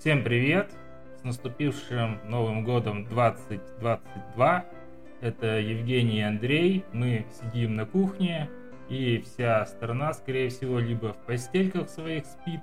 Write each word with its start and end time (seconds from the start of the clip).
Всем 0.00 0.24
привет! 0.24 0.70
С 1.20 1.24
наступившим 1.24 2.20
Новым 2.24 2.64
годом 2.64 3.04
2022. 3.04 4.64
Это 5.20 5.60
Евгений 5.60 6.20
и 6.20 6.22
Андрей. 6.22 6.86
Мы 6.94 7.26
сидим 7.38 7.76
на 7.76 7.84
кухне, 7.84 8.48
и 8.88 9.18
вся 9.18 9.66
страна, 9.66 10.14
скорее 10.14 10.48
всего, 10.48 10.78
либо 10.78 11.12
в 11.12 11.18
постельках 11.26 11.90
своих 11.90 12.24
спит, 12.24 12.62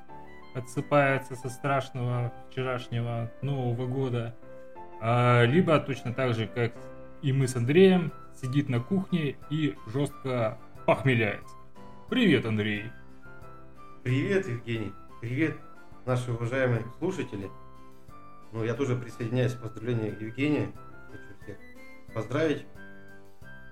отсыпается 0.55 1.36
со 1.36 1.50
страшного 1.50 2.33
вчерашнего 2.49 3.31
Нового 3.44 3.85
года, 3.85 4.35
а, 4.99 5.44
либо 5.44 5.78
точно 5.79 6.15
так 6.15 6.33
же, 6.33 6.47
как 6.47 6.74
и 7.22 7.31
мы 7.33 7.47
с 7.47 7.56
Андреем, 7.56 8.12
сидит 8.33 8.67
на 8.67 8.79
кухне 8.79 9.35
и 9.51 9.76
жестко 9.85 10.58
похмеляется. 10.88 11.56
Привет, 12.10 12.47
Андрей! 12.47 12.85
Привет, 14.04 14.47
Евгений! 14.47 14.92
Привет, 15.22 15.56
наши 16.08 16.31
уважаемые 16.31 16.85
слушатели! 16.98 17.52
Ну, 18.53 18.63
я 18.63 18.73
тоже 18.73 18.95
присоединяюсь 18.95 19.53
к 19.53 19.61
поздравлению 19.61 20.17
Евгения. 20.20 20.71
Хочу 21.11 21.43
всех 21.43 21.57
поздравить. 22.16 22.66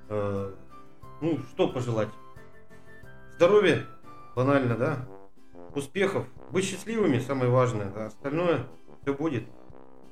Э, 0.10 0.54
ну, 1.22 1.40
что 1.54 1.70
пожелать? 1.70 2.10
Здоровья, 3.36 3.86
банально, 4.36 4.76
да? 4.76 5.08
Успехов, 5.74 6.28
быть 6.52 6.66
счастливыми, 6.66 7.20
самое 7.20 7.50
важное. 7.50 7.92
А 7.96 8.08
остальное 8.08 8.68
все 9.02 9.14
будет. 9.14 9.46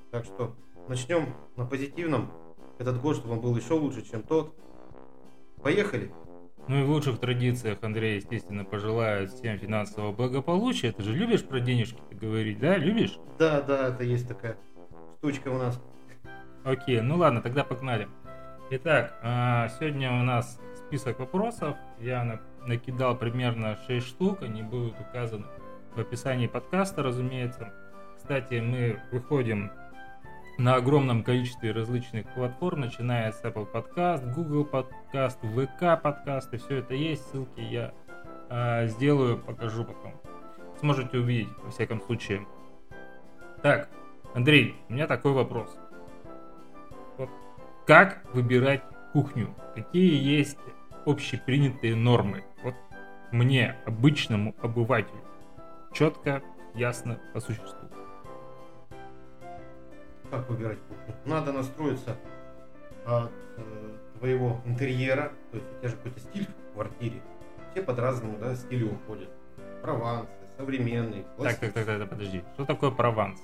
Так 0.10 0.24
что 0.24 0.56
начнем 0.88 1.36
на 1.58 1.66
позитивном. 1.66 2.32
Этот 2.80 3.02
год, 3.02 3.18
чтобы 3.18 3.34
он 3.34 3.42
был 3.42 3.56
еще 3.56 3.74
лучше, 3.74 4.02
чем 4.02 4.24
тот. 4.24 4.56
Поехали! 5.62 6.12
Ну 6.68 6.80
и 6.80 6.84
в 6.84 6.90
лучших 6.90 7.20
традициях 7.20 7.80
Андрей, 7.82 8.18
естественно, 8.18 8.64
пожелает 8.64 9.32
всем 9.32 9.58
финансового 9.58 10.14
благополучия. 10.14 10.94
Ты 10.94 11.04
же 11.04 11.14
любишь 11.14 11.44
про 11.44 11.60
денежки 11.60 12.02
говорить, 12.12 12.60
да? 12.60 12.78
Любишь? 12.78 13.18
Да, 13.38 13.62
да, 13.62 13.90
это 13.90 14.04
есть 14.04 14.28
такая 14.28 14.58
штучка 15.18 15.50
у 15.50 15.58
нас. 15.58 15.82
Окей, 16.64 17.02
ну 17.02 17.18
ладно, 17.18 17.42
тогда 17.42 17.66
погнали. 17.66 18.08
Итак, 18.72 19.20
а, 19.22 19.68
сегодня 19.78 20.10
у 20.12 20.24
нас 20.24 20.60
список 20.88 21.20
вопросов. 21.20 21.76
Я 22.00 22.40
накидал 22.66 23.18
примерно 23.18 23.78
6 23.88 24.08
штук, 24.08 24.42
они 24.42 24.64
будут 24.64 24.96
указаны 25.02 25.46
в 25.96 26.00
описании 26.00 26.48
подкаста, 26.48 27.04
разумеется. 27.04 27.74
Кстати, 28.18 28.56
мы 28.56 29.02
выходим 29.12 29.70
на 30.58 30.76
огромном 30.76 31.24
количестве 31.24 31.72
различных 31.72 32.32
платформ, 32.34 32.82
начиная 32.82 33.32
с 33.32 33.42
Apple 33.44 33.68
Podcast, 33.72 34.34
Google 34.34 34.66
Podcast, 34.66 35.40
VK 35.42 36.02
Podcast, 36.02 36.50
и 36.52 36.58
все 36.58 36.78
это 36.78 36.94
есть, 36.94 37.28
ссылки 37.30 37.60
я 37.60 37.94
э, 38.50 38.88
сделаю, 38.88 39.38
покажу 39.38 39.84
потом. 39.84 40.14
Сможете 40.80 41.18
увидеть, 41.18 41.50
во 41.64 41.72
всяком 41.72 42.02
случае. 42.02 42.46
Так, 43.62 43.90
Андрей, 44.36 44.76
у 44.90 44.94
меня 44.94 45.08
такой 45.08 45.32
вопрос. 45.32 45.76
Вот 47.18 47.30
как 47.88 48.24
выбирать 48.34 48.84
кухню? 49.12 49.56
Какие 49.76 50.22
есть 50.22 50.58
общепринятые 51.06 51.96
нормы? 51.96 52.44
Вот 52.64 52.76
мне, 53.32 53.78
обычному 53.86 54.56
обывателю, 54.62 55.24
четко, 55.94 56.44
ясно, 56.76 57.20
по 57.34 57.40
существу 57.40 57.90
как 60.34 60.50
выбирать 60.50 60.80
кухню. 60.88 61.16
Надо 61.26 61.54
настроиться 61.54 62.18
от 63.06 63.32
э, 63.58 63.98
твоего 64.18 64.62
интерьера, 64.66 65.32
то 65.52 65.58
есть 65.58 65.70
у 65.72 65.80
тебя 65.80 65.90
же 65.90 65.96
какой-то 65.98 66.20
стиль 66.22 66.48
в 66.48 66.74
квартире. 66.74 67.22
Все 67.72 67.84
под 67.84 68.00
разному 68.00 68.40
да, 68.40 68.56
стилю 68.56 68.94
уходят. 68.94 69.30
Провансы, 69.84 70.32
современный, 70.58 71.26
Так, 71.38 71.60
так, 71.60 71.74
так, 71.74 71.86
так, 71.86 72.10
подожди. 72.10 72.44
Что 72.56 72.66
такое 72.66 72.90
прованс? 72.90 73.40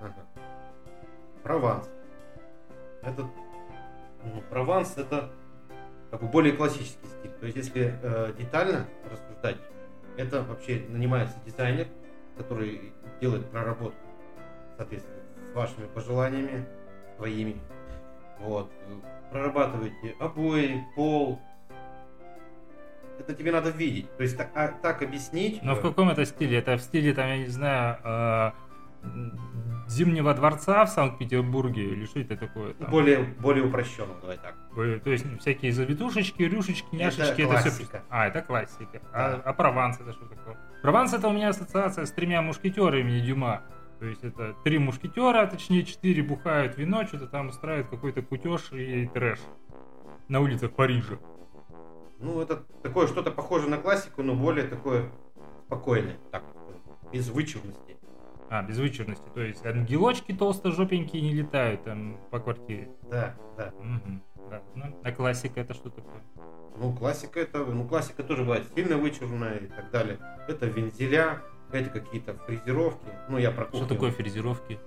Ага. 0.00 0.24
Прованс. 1.44 1.88
Это 3.02 3.22
ну, 4.24 4.42
прованс 4.50 4.96
это 4.96 5.30
как 6.10 6.22
бы 6.22 6.26
более 6.28 6.54
классический 6.54 7.06
стиль. 7.06 7.30
То 7.38 7.46
есть 7.46 7.56
если 7.56 7.94
э, 8.02 8.32
детально 8.36 8.88
рассуждать, 9.08 9.58
это 10.16 10.42
вообще 10.42 10.84
нанимается 10.88 11.36
дизайнер, 11.46 11.86
который 12.36 12.92
делает 13.20 13.48
проработку, 13.50 14.00
соответственно, 14.76 15.17
вашими 15.58 15.86
пожеланиями, 15.86 16.64
твоими. 17.16 17.56
Вот. 18.40 18.70
Прорабатывайте 19.30 20.14
обои, 20.20 20.84
пол. 20.94 21.40
Это 23.18 23.34
тебе 23.34 23.50
надо 23.50 23.70
видеть. 23.70 24.16
То 24.16 24.22
есть 24.22 24.36
так, 24.36 24.50
а, 24.54 24.68
так 24.68 25.02
объяснить. 25.02 25.62
Но 25.62 25.74
в 25.74 25.82
каком 25.82 26.08
это 26.08 26.24
стиле? 26.24 26.58
Это 26.58 26.76
в 26.76 26.80
стиле, 26.80 27.12
там, 27.12 27.26
я 27.28 27.38
не 27.38 27.46
знаю, 27.46 27.98
э, 28.04 28.52
Зимнего 29.88 30.34
дворца 30.34 30.84
в 30.84 30.90
Санкт-Петербурге 30.90 31.82
или 31.82 32.04
что 32.04 32.20
это 32.20 32.36
такое? 32.36 32.74
Там? 32.74 32.90
Более, 32.90 33.22
более 33.40 33.64
упрощенно, 33.64 34.14
давай 34.20 34.36
так. 34.36 34.54
То 34.74 35.10
есть 35.10 35.24
всякие 35.40 35.72
завитушечки, 35.72 36.42
рюшечки, 36.42 36.94
няшечки, 36.94 37.42
это, 37.42 37.54
это 37.54 37.70
все... 37.70 38.02
А, 38.10 38.26
это 38.26 38.42
классика. 38.42 39.00
А, 39.12 39.30
да. 39.30 39.42
А, 39.44 39.50
а 39.50 39.52
Прованс 39.54 39.98
это 39.98 40.12
что 40.12 40.26
такое? 40.26 40.56
Прованс 40.82 41.14
это 41.14 41.28
у 41.28 41.32
меня 41.32 41.48
ассоциация 41.48 42.04
с 42.04 42.12
тремя 42.12 42.42
мушкетерами 42.42 43.18
Дюма. 43.20 43.62
То 43.98 44.06
есть 44.06 44.22
это 44.22 44.54
три 44.64 44.78
мушкетера, 44.78 45.46
точнее 45.46 45.84
четыре 45.84 46.22
бухают 46.22 46.78
вино, 46.78 47.04
что-то 47.06 47.26
там 47.26 47.48
устраивают 47.48 47.88
какой-то 47.88 48.22
кутеж 48.22 48.72
и 48.72 49.06
трэш 49.06 49.40
на 50.28 50.40
улицах 50.40 50.72
Парижа. 50.72 51.18
Ну, 52.20 52.40
это 52.40 52.64
такое 52.82 53.06
что-то 53.06 53.30
похоже 53.30 53.68
на 53.68 53.78
классику, 53.78 54.22
но 54.22 54.34
более 54.34 54.66
такое 54.66 55.10
спокойное, 55.66 56.16
так, 56.30 56.44
без 57.12 57.28
вычурности. 57.28 57.96
А, 58.50 58.62
без 58.62 58.78
вычурности. 58.78 59.28
То 59.34 59.42
есть 59.42 59.64
ангелочки 59.66 60.32
толстожопенькие 60.32 61.22
не 61.22 61.34
летают 61.34 61.84
там 61.84 62.18
по 62.30 62.40
квартире. 62.40 62.88
Да, 63.10 63.34
да. 63.56 63.72
Угу, 63.78 64.48
да. 64.50 64.62
Ну, 64.74 64.84
а 65.02 65.12
классика 65.12 65.60
это 65.60 65.74
что 65.74 65.90
такое? 65.90 66.22
Ну, 66.76 66.94
классика 66.94 67.40
это, 67.40 67.64
ну, 67.64 67.86
классика 67.86 68.22
тоже 68.22 68.42
бывает 68.42 68.64
сильно 68.74 68.96
вычурная 68.96 69.58
и 69.58 69.66
так 69.66 69.90
далее. 69.90 70.18
Это 70.48 70.66
вензеля, 70.66 71.42
это 71.70 71.90
какие-то 71.90 72.34
фрезеровки. 72.46 73.08
Ну, 73.28 73.38
я 73.38 73.50
про 73.50 73.66
кухню. 73.66 73.84
Что 73.84 73.94
такое 73.94 74.10
фрезеровки? 74.10 74.78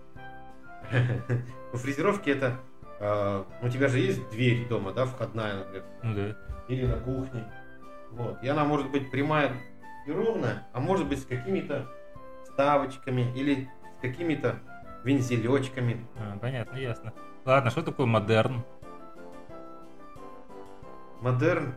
Ну, 1.74 1.78
фрезеровки 1.78 2.30
это... 2.30 2.60
А, 3.00 3.48
у 3.62 3.70
тебя 3.70 3.88
же 3.88 4.00
есть 4.00 4.30
дверь 4.30 4.68
дома, 4.68 4.92
да, 4.92 5.06
входная, 5.06 5.60
например. 5.60 5.86
Да. 6.04 6.38
Или 6.68 6.86
на 6.86 6.98
кухне. 6.98 7.46
Вот. 8.12 8.44
И 8.44 8.48
она 8.50 8.66
может 8.66 8.92
быть 8.92 9.10
прямая 9.10 9.54
и 10.06 10.12
ровная, 10.12 10.68
а 10.74 10.82
может 10.82 11.08
быть 11.08 11.20
с 11.22 11.26
какими-то 11.26 11.88
ставочками 12.46 13.32
или 13.36 13.70
с 13.98 14.02
какими-то 14.02 14.60
вензелечками. 15.04 16.06
А, 16.18 16.38
понятно, 16.40 16.76
ясно. 16.78 17.14
Ладно, 17.46 17.72
что 17.72 17.84
такое 17.84 18.06
модерн? 18.06 18.64
Модерн? 21.22 21.76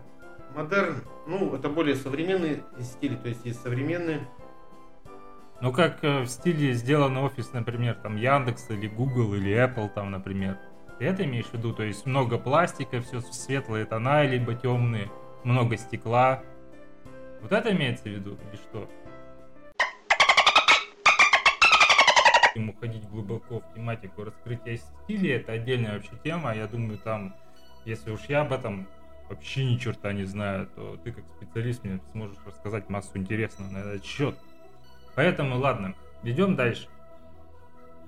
Модерн, 0.54 0.96
ну, 1.26 1.54
это 1.54 1.68
более 1.68 1.96
современные 1.96 2.62
стили, 2.80 3.16
то 3.16 3.28
есть 3.28 3.44
есть 3.44 3.62
современные 3.62 4.28
ну, 5.60 5.72
как 5.72 6.02
э, 6.02 6.22
в 6.22 6.26
стиле 6.26 6.74
сделан 6.74 7.16
офис, 7.16 7.52
например, 7.52 7.94
там 7.94 8.16
Яндекс 8.16 8.70
или 8.70 8.88
Google 8.88 9.34
или 9.34 9.52
Apple, 9.54 9.88
там, 9.94 10.10
например. 10.10 10.58
Ты 10.98 11.06
это 11.06 11.24
имеешь 11.24 11.46
в 11.46 11.54
виду? 11.54 11.72
То 11.72 11.82
есть 11.82 12.06
много 12.06 12.38
пластика, 12.38 13.00
все 13.00 13.20
светлые 13.20 13.84
тона, 13.84 14.24
либо 14.24 14.54
темные, 14.54 15.10
много 15.42 15.76
стекла. 15.76 16.42
Вот 17.40 17.52
это 17.52 17.72
имеется 17.72 18.04
в 18.04 18.12
виду 18.12 18.38
или 18.50 18.56
что? 18.56 18.88
Ему 22.54 22.72
ходить 22.80 23.08
глубоко 23.08 23.60
в 23.60 23.74
тематику 23.74 24.24
раскрытия 24.24 24.78
стиля, 24.78 25.36
это 25.38 25.52
отдельная 25.52 25.94
вообще 25.94 26.12
тема. 26.22 26.54
Я 26.54 26.66
думаю, 26.66 26.98
там, 26.98 27.34
если 27.84 28.10
уж 28.10 28.20
я 28.28 28.42
об 28.42 28.52
этом 28.52 28.86
вообще 29.28 29.64
ни 29.64 29.76
черта 29.76 30.12
не 30.12 30.24
знаю, 30.24 30.68
то 30.76 30.96
ты 30.98 31.12
как 31.12 31.24
специалист 31.36 31.82
мне 31.82 32.00
сможешь 32.12 32.38
рассказать 32.46 32.88
массу 32.88 33.18
интересного 33.18 33.70
на 33.70 33.78
этот 33.78 34.04
счет. 34.04 34.36
Поэтому, 35.14 35.58
ладно, 35.58 35.94
идем 36.22 36.56
дальше. 36.56 36.88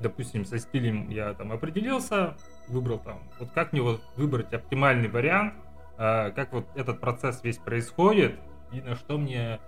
Допустим, 0.00 0.44
со 0.44 0.58
стилем 0.58 1.08
я 1.08 1.32
там 1.34 1.52
определился, 1.52 2.36
выбрал 2.68 2.98
там, 2.98 3.20
вот 3.38 3.50
как 3.52 3.72
мне 3.72 3.80
вот 3.80 4.02
выбрать 4.16 4.52
оптимальный 4.52 5.08
вариант, 5.08 5.54
э, 5.98 6.32
как 6.32 6.52
вот 6.52 6.66
этот 6.74 7.00
процесс 7.00 7.42
весь 7.42 7.58
происходит, 7.58 8.38
и 8.72 8.80
на 8.80 8.94
что 8.96 9.16
мне, 9.16 9.58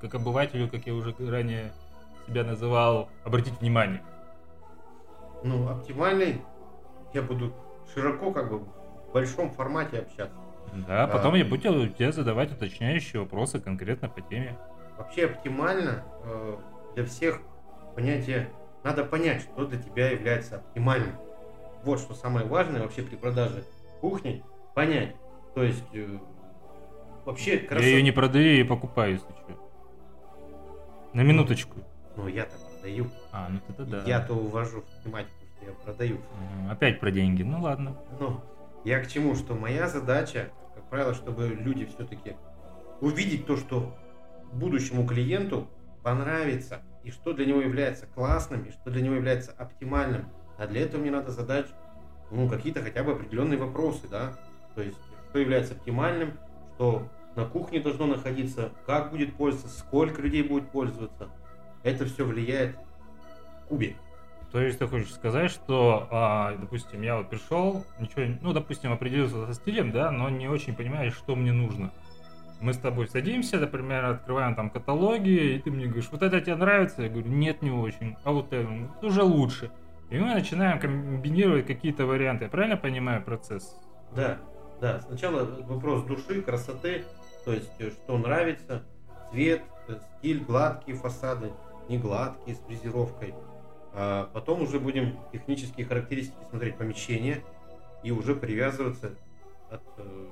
как 0.00 0.14
обывателю, 0.14 0.68
как 0.68 0.86
я 0.86 0.94
уже 0.94 1.14
ранее 1.18 1.72
себя 2.26 2.44
называл, 2.44 3.10
обратить 3.24 3.60
внимание. 3.60 4.02
Ну, 5.42 5.68
оптимальный, 5.68 6.40
я 7.12 7.20
буду 7.20 7.52
широко, 7.92 8.32
как 8.32 8.50
бы, 8.50 8.60
в 8.60 9.12
большом 9.12 9.50
формате 9.50 9.98
общаться. 9.98 10.36
Да, 10.88 11.06
потом 11.06 11.34
а, 11.34 11.38
я 11.38 11.44
буду 11.44 11.88
тебе 11.88 12.10
задавать 12.12 12.50
уточняющие 12.52 13.20
вопросы 13.20 13.60
конкретно 13.60 14.08
по 14.08 14.22
теме. 14.22 14.56
Вообще 14.96 15.26
оптимально 15.26 16.04
э, 16.24 16.56
для 16.94 17.04
всех 17.04 17.40
понятие 17.94 18.50
надо 18.82 19.04
понять, 19.04 19.42
что 19.42 19.66
для 19.66 19.80
тебя 19.80 20.10
является 20.10 20.56
оптимальным. 20.56 21.16
Вот 21.84 22.00
что 22.00 22.14
самое 22.14 22.46
важное 22.46 22.82
вообще 22.82 23.02
при 23.02 23.16
продаже 23.16 23.64
кухни 24.00 24.44
понять. 24.74 25.16
То 25.54 25.62
есть 25.62 25.84
э, 25.92 26.18
вообще 27.24 27.58
красота... 27.58 27.86
Я 27.86 27.96
ее 27.96 28.02
не 28.02 28.12
продаю, 28.12 28.56
я 28.56 28.64
покупаю, 28.64 29.12
если 29.12 29.28
что. 29.28 29.70
На 31.12 31.22
минуточку. 31.22 31.78
Ну, 32.16 32.28
я 32.28 32.44
так 32.44 32.58
продаю. 32.72 33.06
А, 33.32 33.48
ну 33.48 33.60
это 33.68 33.84
да. 33.84 34.02
Я-то 34.04 34.34
увожу 34.34 34.82
в 34.82 35.04
тематику, 35.04 35.32
что 35.56 35.66
я 35.66 35.72
продаю. 35.72 36.18
Опять 36.70 37.00
про 37.00 37.10
деньги. 37.10 37.42
Ну 37.42 37.62
ладно. 37.62 37.96
Ну, 38.18 38.40
я 38.84 39.00
к 39.00 39.08
чему, 39.08 39.34
что 39.34 39.54
моя 39.54 39.88
задача, 39.88 40.50
как 40.74 40.88
правило, 40.90 41.14
чтобы 41.14 41.48
люди 41.48 41.86
все-таки 41.86 42.36
увидеть 43.00 43.46
то, 43.46 43.56
что 43.56 43.96
будущему 44.52 45.06
клиенту 45.06 45.68
понравится, 46.04 46.82
и 47.02 47.10
что 47.10 47.32
для 47.32 47.46
него 47.46 47.60
является 47.60 48.06
классным, 48.06 48.62
и 48.62 48.70
что 48.70 48.90
для 48.90 49.02
него 49.02 49.14
является 49.14 49.50
оптимальным. 49.52 50.26
А 50.58 50.68
для 50.68 50.82
этого 50.82 51.00
мне 51.00 51.10
надо 51.10 51.32
задать 51.32 51.66
ну, 52.30 52.48
какие-то 52.48 52.82
хотя 52.82 53.02
бы 53.02 53.12
определенные 53.12 53.58
вопросы, 53.58 54.06
да, 54.08 54.34
то 54.74 54.82
есть, 54.82 54.98
что 55.30 55.38
является 55.38 55.74
оптимальным, 55.74 56.34
что 56.74 57.08
на 57.34 57.44
кухне 57.46 57.80
должно 57.80 58.06
находиться, 58.06 58.70
как 58.86 59.10
будет 59.10 59.34
пользоваться, 59.34 59.78
сколько 59.78 60.22
людей 60.22 60.42
будет 60.42 60.70
пользоваться. 60.70 61.28
Это 61.82 62.04
все 62.04 62.24
влияет 62.24 62.76
в 63.64 63.68
кубе. 63.68 63.96
То 64.52 64.60
есть 64.60 64.78
ты 64.78 64.86
хочешь 64.86 65.12
сказать, 65.12 65.50
что, 65.50 66.06
а, 66.12 66.56
допустим, 66.56 67.02
я 67.02 67.16
вот 67.16 67.28
пришел, 67.28 67.84
ничего, 67.98 68.22
ну, 68.40 68.52
допустим, 68.52 68.92
определился 68.92 69.46
со 69.46 69.54
стилем, 69.54 69.90
да, 69.90 70.12
но 70.12 70.30
не 70.30 70.48
очень 70.48 70.76
понимаешь, 70.76 71.14
что 71.14 71.34
мне 71.34 71.50
нужно. 71.50 71.92
Мы 72.60 72.72
с 72.72 72.78
тобой 72.78 73.08
садимся, 73.08 73.58
например, 73.58 74.04
открываем 74.04 74.54
там 74.54 74.70
каталоги, 74.70 75.54
и 75.54 75.58
ты 75.58 75.70
мне 75.70 75.86
говоришь, 75.86 76.08
вот 76.10 76.22
это 76.22 76.40
тебе 76.40 76.56
нравится? 76.56 77.02
Я 77.02 77.08
говорю, 77.08 77.28
нет, 77.28 77.62
не 77.62 77.70
очень. 77.70 78.16
А 78.24 78.32
вот 78.32 78.52
это 78.52 78.68
это 78.96 79.06
уже 79.06 79.22
лучше. 79.22 79.70
И 80.10 80.18
мы 80.18 80.34
начинаем 80.34 80.78
комбинировать 80.78 81.66
какие-то 81.66 82.06
варианты. 82.06 82.44
Я 82.44 82.50
правильно 82.50 82.76
понимаю 82.76 83.22
процесс? 83.22 83.76
Да, 84.14 84.38
да. 84.80 85.00
Сначала 85.00 85.44
вопрос 85.62 86.04
души, 86.04 86.42
красоты, 86.42 87.04
то 87.44 87.52
есть 87.52 87.72
э, 87.78 87.90
что 87.90 88.16
нравится, 88.18 88.82
цвет, 89.30 89.62
э, 89.88 89.98
стиль, 90.18 90.44
гладкие 90.44 90.96
фасады, 90.96 91.52
не 91.88 91.98
гладкие, 91.98 92.56
с 92.56 92.60
фрезеровкой. 92.60 93.34
А 93.92 94.28
потом 94.32 94.62
уже 94.62 94.80
будем 94.80 95.18
технические 95.32 95.86
характеристики 95.86 96.36
смотреть 96.50 96.76
помещения 96.76 97.42
и 98.02 98.10
уже 98.10 98.34
привязываться 98.34 99.14
от 99.70 99.82
э, 99.98 100.26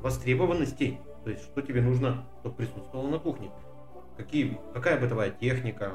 востребованностей. 0.00 0.98
То 1.24 1.30
есть 1.30 1.44
что 1.44 1.60
тебе 1.62 1.82
нужно, 1.82 2.24
чтобы 2.40 2.56
присутствовало 2.56 3.08
на 3.08 3.18
кухне. 3.18 3.50
Какие, 4.16 4.58
какая 4.74 5.00
бытовая 5.00 5.30
техника. 5.30 5.92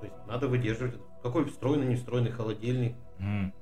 То 0.00 0.04
есть 0.04 0.16
надо 0.26 0.48
выдерживать 0.48 0.94
какой 1.22 1.44
встроенный, 1.46 1.86
не 1.86 1.96
встроенный 1.96 2.30
холодильник. 2.30 2.94
М. 3.18 3.52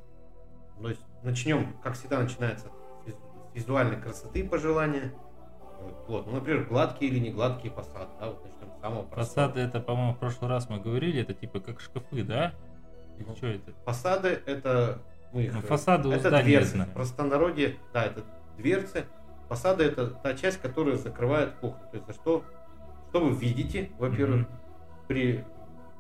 То 0.81 0.89
есть 0.91 1.01
начнем, 1.23 1.75
как 1.83 1.95
всегда, 1.95 2.21
начинается 2.21 2.67
с 2.67 3.09
виз- 3.09 3.17
с 3.53 3.55
визуальной 3.55 4.01
красоты 4.01 4.47
пожелания. 4.47 5.13
Вот, 6.09 6.27
ну, 6.27 6.33
например, 6.35 6.65
гладкие 6.65 7.11
или 7.11 7.19
не 7.19 7.31
гладкие 7.31 7.73
фасады, 7.73 8.11
да, 8.21 8.27
вот 8.29 8.45
начнем 8.45 8.77
с 8.77 8.81
самого 8.81 9.03
простого. 9.03 9.25
Фасады, 9.49 9.61
это, 9.61 9.81
по-моему, 9.81 10.15
в 10.15 10.19
прошлый 10.19 10.51
раз 10.51 10.69
мы 10.69 10.79
говорили, 10.79 11.23
это 11.23 11.35
типа 11.35 11.61
как 11.61 11.81
шкафы, 11.81 12.23
да? 12.23 12.53
Или 13.19 13.27
Ну, 13.27 13.37
что 13.37 13.47
это? 13.47 13.73
Фасады 13.85 14.29
это 14.47 14.99
мы 15.33 15.45
их, 15.45 15.55
Ну, 15.55 15.61
фасады 15.63 16.13
это 16.13 16.43
дверцы. 16.43 16.79
В 16.79 16.93
простонародье, 16.93 17.77
да, 17.93 18.05
это 18.05 18.23
дверцы. 18.59 19.05
Фасады 19.49 19.85
это 19.85 20.09
та 20.09 20.35
часть, 20.35 20.61
которая 20.61 20.97
закрывает 20.97 21.53
кухню. 21.61 21.87
То 21.91 21.97
есть, 21.97 22.21
что, 22.21 22.45
что 23.11 23.21
вы 23.21 23.33
видите, 23.35 23.91
во-первых, 23.99 24.41
Мгм. 24.41 24.49
при 25.09 25.45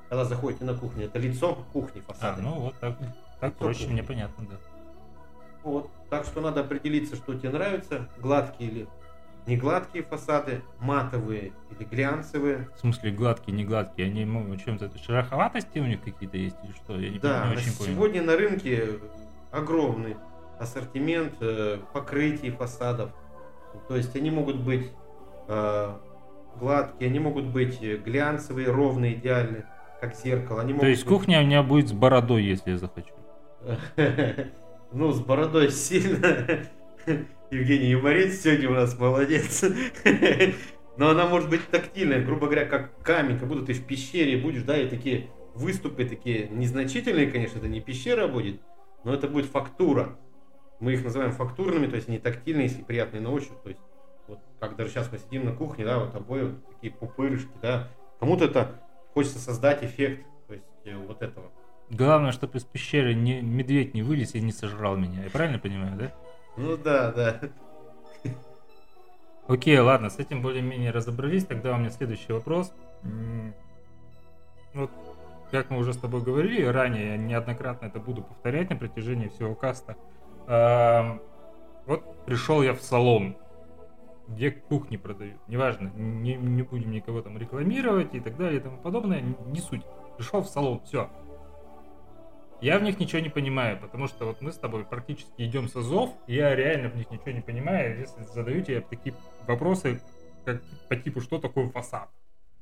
когда 0.08 0.24
заходите 0.24 0.64
на 0.64 0.74
кухню, 0.74 1.06
это 1.06 1.18
лицо 1.18 1.56
кухни 1.72 2.00
А, 2.06 2.12
фасады. 2.12 2.40
ну 2.42 2.52
вот 2.60 2.74
так, 2.78 2.96
так 3.40 3.50
Лицо 3.54 3.58
проще, 3.58 3.80
кухни. 3.80 3.92
мне 3.94 4.02
понятно, 4.04 4.46
да. 4.48 4.56
Вот. 5.64 5.90
Так 6.10 6.24
что 6.24 6.40
надо 6.40 6.60
определиться, 6.60 7.16
что 7.16 7.34
тебе 7.34 7.50
нравится, 7.50 8.08
гладкие 8.18 8.70
или 8.70 8.88
не 9.48 9.56
гладкие 9.56 10.04
фасады, 10.04 10.62
матовые 10.78 11.52
или 11.70 11.84
глянцевые. 11.84 12.68
В 12.76 12.78
смысле, 12.80 13.10
гладкие, 13.12 13.56
не 13.56 13.64
гладкие, 13.64 14.06
они 14.08 14.24
ну, 14.24 14.56
чем-то 14.56 14.90
шероховатости 14.98 15.78
у 15.80 15.86
них 15.86 16.02
какие-то 16.02 16.36
есть 16.36 16.56
или 16.62 16.72
что? 16.72 16.96
Я 16.98 17.10
не, 17.10 17.18
Да, 17.18 17.48
не 17.48 17.56
очень 17.56 17.76
понял. 17.76 17.92
сегодня 17.94 18.22
на 18.22 18.36
рынке 18.36 19.00
огромный 19.50 20.16
ассортимент 20.60 21.34
э, 21.40 21.78
покрытий 21.92 22.50
фасадов. 22.50 23.10
То 23.88 23.96
есть 23.96 24.14
они 24.16 24.30
могут 24.30 24.56
быть 24.56 24.90
э, 25.48 25.94
гладкие, 26.58 27.08
они 27.10 27.18
могут 27.18 27.46
быть 27.46 27.80
глянцевые, 27.80 28.68
ровные, 28.70 29.14
идеальные, 29.14 29.66
как 30.00 30.14
зеркало. 30.14 30.62
Они 30.62 30.74
То 30.74 30.86
есть 30.86 31.04
быть- 31.04 31.08
кухня 31.08 31.40
у 31.40 31.44
меня 31.44 31.62
будет 31.62 31.88
с 31.88 31.92
бородой, 31.92 32.44
если 32.44 32.72
я 32.72 32.78
захочу. 32.78 33.14
Ну, 34.92 35.10
с 35.12 35.20
бородой 35.20 35.72
сильно. 35.72 36.46
Евгений 37.50 37.90
юморист 37.90 38.44
сегодня 38.44 38.70
у 38.70 38.74
нас 38.74 38.96
молодец. 38.98 39.64
Но 40.96 41.10
она 41.10 41.26
может 41.26 41.50
быть 41.50 41.60
тактильная, 41.70 42.24
грубо 42.24 42.46
говоря, 42.46 42.64
как 42.64 42.96
камень, 43.02 43.38
как 43.38 43.48
будто 43.48 43.66
ты 43.66 43.72
в 43.74 43.84
пещере 43.84 44.38
будешь, 44.38 44.62
да, 44.62 44.78
и 44.78 44.88
такие 44.88 45.28
выступы 45.54 46.04
такие 46.04 46.48
незначительные, 46.48 47.26
конечно, 47.30 47.58
это 47.58 47.68
не 47.68 47.80
пещера 47.80 48.28
будет, 48.28 48.60
но 49.04 49.12
это 49.12 49.28
будет 49.28 49.46
фактура. 49.46 50.16
Мы 50.80 50.92
их 50.92 51.04
называем 51.04 51.32
фактурными, 51.32 51.86
то 51.86 51.96
есть 51.96 52.08
не 52.08 52.18
тактильные, 52.18 52.66
если 52.66 52.82
приятные 52.82 53.20
на 53.20 53.30
ощупь. 53.30 53.60
То 53.62 53.70
есть, 53.70 53.80
вот 54.28 54.38
как 54.60 54.76
даже 54.76 54.90
сейчас 54.90 55.10
мы 55.10 55.18
сидим 55.18 55.44
на 55.44 55.52
кухне, 55.52 55.84
да, 55.84 55.98
вот 55.98 56.14
обои 56.14 56.42
вот 56.42 56.66
такие 56.74 56.92
пупырышки, 56.92 57.52
да. 57.62 57.88
Кому-то 58.20 58.44
это 58.44 58.80
хочется 59.14 59.38
создать 59.38 59.82
эффект, 59.82 60.26
то 60.46 60.54
есть 60.54 60.66
э, 60.84 60.96
вот 60.96 61.22
этого. 61.22 61.50
Главное, 61.88 62.32
чтобы 62.32 62.58
из 62.58 62.64
пещеры 62.64 63.14
не, 63.14 63.40
медведь 63.40 63.94
не 63.94 64.02
вылез 64.02 64.34
и 64.34 64.40
не 64.40 64.52
сожрал 64.52 64.96
меня. 64.96 65.24
Я 65.24 65.30
правильно 65.30 65.58
понимаю, 65.58 65.96
да? 65.96 66.12
Ну 66.56 66.76
да, 66.76 67.12
да. 67.12 67.40
Окей, 69.46 69.78
ладно, 69.78 70.10
с 70.10 70.18
этим 70.18 70.42
более-менее 70.42 70.90
разобрались. 70.90 71.46
Тогда 71.46 71.74
у 71.74 71.78
меня 71.78 71.90
следующий 71.90 72.32
вопрос. 72.32 72.72
Вот, 74.74 74.90
как 75.50 75.70
мы 75.70 75.78
уже 75.78 75.94
с 75.94 75.98
тобой 75.98 76.22
говорили 76.22 76.64
ранее, 76.64 77.10
я 77.10 77.16
неоднократно 77.16 77.86
это 77.86 78.00
буду 78.00 78.22
повторять 78.22 78.70
на 78.70 78.76
протяжении 78.76 79.28
всего 79.28 79.54
каста. 79.54 79.96
Ам, 80.46 81.20
Вот 81.86 82.24
пришел 82.24 82.62
я 82.62 82.74
в 82.74 82.80
салон, 82.80 83.36
где 84.28 84.50
кухни 84.50 84.96
продают. 84.96 85.40
Неважно, 85.48 85.92
не, 85.94 86.34
не 86.34 86.62
будем 86.62 86.90
никого 86.90 87.22
там 87.22 87.38
рекламировать 87.38 88.14
и 88.14 88.20
так 88.20 88.36
далее 88.36 88.60
и 88.60 88.62
тому 88.62 88.78
подобное. 88.78 89.20
Не 89.20 89.60
суть. 89.60 89.82
Пришел 90.16 90.42
в 90.42 90.48
салон, 90.48 90.80
все. 90.84 91.08
Я 92.60 92.78
в 92.78 92.82
них 92.82 92.98
ничего 92.98 93.20
не 93.20 93.28
понимаю, 93.28 93.78
потому 93.78 94.06
что 94.08 94.24
вот 94.24 94.40
мы 94.40 94.50
с 94.50 94.56
тобой 94.56 94.84
практически 94.84 95.42
идем 95.42 95.68
с 95.68 95.76
АЗОВ, 95.76 96.10
я 96.26 96.54
реально 96.54 96.88
в 96.88 96.96
них 96.96 97.10
ничего 97.10 97.32
не 97.32 97.42
понимаю, 97.42 97.98
если 97.98 98.22
задаю 98.22 98.62
тебе 98.62 98.80
такие 98.80 99.14
вопросы, 99.46 100.00
как 100.46 100.62
по 100.88 100.96
типу, 100.96 101.20
что 101.20 101.38
такое 101.38 101.68
фасад. 101.68 102.08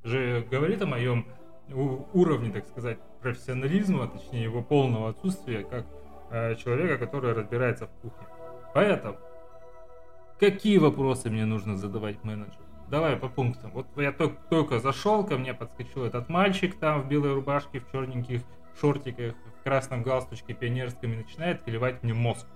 Же 0.03 0.45
говорит 0.51 0.83
о 0.83 0.87
моем 0.87 1.27
уровне, 2.13 2.51
так 2.51 2.67
сказать, 2.67 2.99
профессионализма, 3.23 4.09
точнее 4.09 4.43
его 4.43 4.63
полного 4.63 5.11
отсутствия, 5.11 5.63
как 5.63 5.87
э, 6.35 6.57
человека, 6.57 6.99
который 6.99 7.33
разбирается 7.33 7.87
в 7.87 7.91
кухне. 8.03 8.27
Поэтому, 8.75 9.17
какие 10.41 10.79
вопросы 10.79 11.31
мне 11.31 11.45
нужно 11.45 11.77
задавать 11.77 12.23
менеджеру? 12.25 12.65
Давай 12.89 13.17
по 13.17 13.29
пунктам. 13.29 13.71
Вот 13.71 13.87
я 13.97 14.13
только, 14.13 14.37
только 14.51 14.79
зашел, 14.79 15.25
ко 15.25 15.39
мне 15.39 15.55
подскочил 15.55 16.05
этот 16.05 16.29
мальчик 16.29 16.79
там 16.79 17.03
в 17.03 17.09
белой 17.09 17.35
рубашке, 17.35 17.81
в 17.81 17.91
черненьких 17.91 18.43
шортиках, 18.81 19.35
в 19.61 19.63
красном 19.63 20.03
галстучке 20.03 20.55
пионерском 20.55 21.13
и 21.13 21.17
начинает 21.17 21.63
клевать 21.63 22.03
мне 22.03 22.13
мозг. 22.13 22.47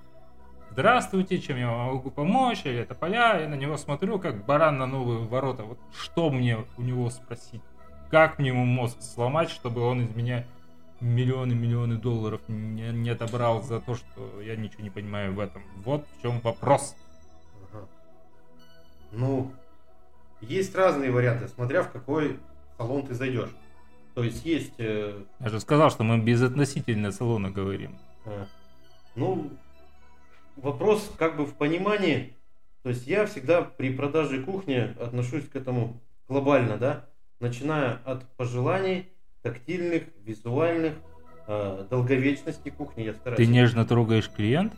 Здравствуйте, 0.70 1.38
чем 1.38 1.56
я 1.56 1.70
могу 1.70 2.10
помочь? 2.10 2.62
Или 2.64 2.80
это 2.80 2.94
поля? 2.94 3.40
Я 3.40 3.48
на 3.48 3.54
него 3.54 3.76
смотрю, 3.78 4.18
как 4.18 4.44
баран 4.44 4.78
на 4.78 4.86
новые 4.86 5.20
ворота. 5.20 5.62
Вот 5.62 5.78
что 5.96 6.30
мне 6.30 6.58
у 6.76 6.82
него 6.82 7.08
спросить? 7.08 7.62
Как 8.10 8.38
мне 8.38 8.48
ему 8.48 8.64
мозг 8.64 9.00
сломать, 9.00 9.50
чтобы 9.50 9.80
он 9.80 10.02
из 10.02 10.14
меня 10.14 10.44
миллионы-миллионы 11.00 11.96
долларов 11.96 12.40
не, 12.48 12.90
не 12.92 13.10
отобрал 13.10 13.62
за 13.62 13.80
то, 13.80 13.94
что 13.94 14.40
я 14.40 14.56
ничего 14.56 14.82
не 14.82 14.90
понимаю 14.90 15.34
в 15.34 15.40
этом? 15.40 15.62
Вот 15.84 16.06
в 16.18 16.22
чем 16.22 16.40
вопрос. 16.40 16.96
Ага. 17.72 17.86
Ну, 19.12 19.52
есть 20.40 20.74
разные 20.74 21.10
варианты, 21.10 21.48
смотря 21.48 21.82
в 21.82 21.90
какой 21.90 22.38
салон 22.76 23.06
ты 23.06 23.14
зайдешь. 23.14 23.50
То 24.14 24.24
есть 24.24 24.44
есть, 24.44 24.74
э, 24.78 25.22
Я 25.40 25.48
же 25.48 25.60
сказал, 25.60 25.90
что 25.90 26.02
мы 26.02 26.18
безотносительно 26.18 27.12
салона 27.12 27.50
говорим. 27.50 27.96
э, 28.24 28.46
ну, 29.14 29.50
вопрос 30.56 31.12
как 31.16 31.36
бы 31.36 31.46
в 31.46 31.54
понимании. 31.54 32.34
То 32.82 32.90
есть 32.90 33.06
я 33.06 33.26
всегда 33.26 33.62
при 33.62 33.94
продаже 33.94 34.42
кухни 34.42 34.94
отношусь 35.00 35.48
к 35.48 35.56
этому 35.56 36.00
глобально, 36.28 36.76
да, 36.78 37.06
начиная 37.40 37.96
от 38.04 38.24
пожеланий 38.36 39.08
тактильных, 39.42 40.04
визуальных, 40.24 40.94
э, 41.46 41.86
долговечности 41.90 42.70
кухни. 42.70 43.02
Я 43.02 43.14
стараюсь 43.14 43.38
Ты 43.38 43.46
нежно 43.46 43.84
трогаешь 43.84 44.30
клиента? 44.30 44.76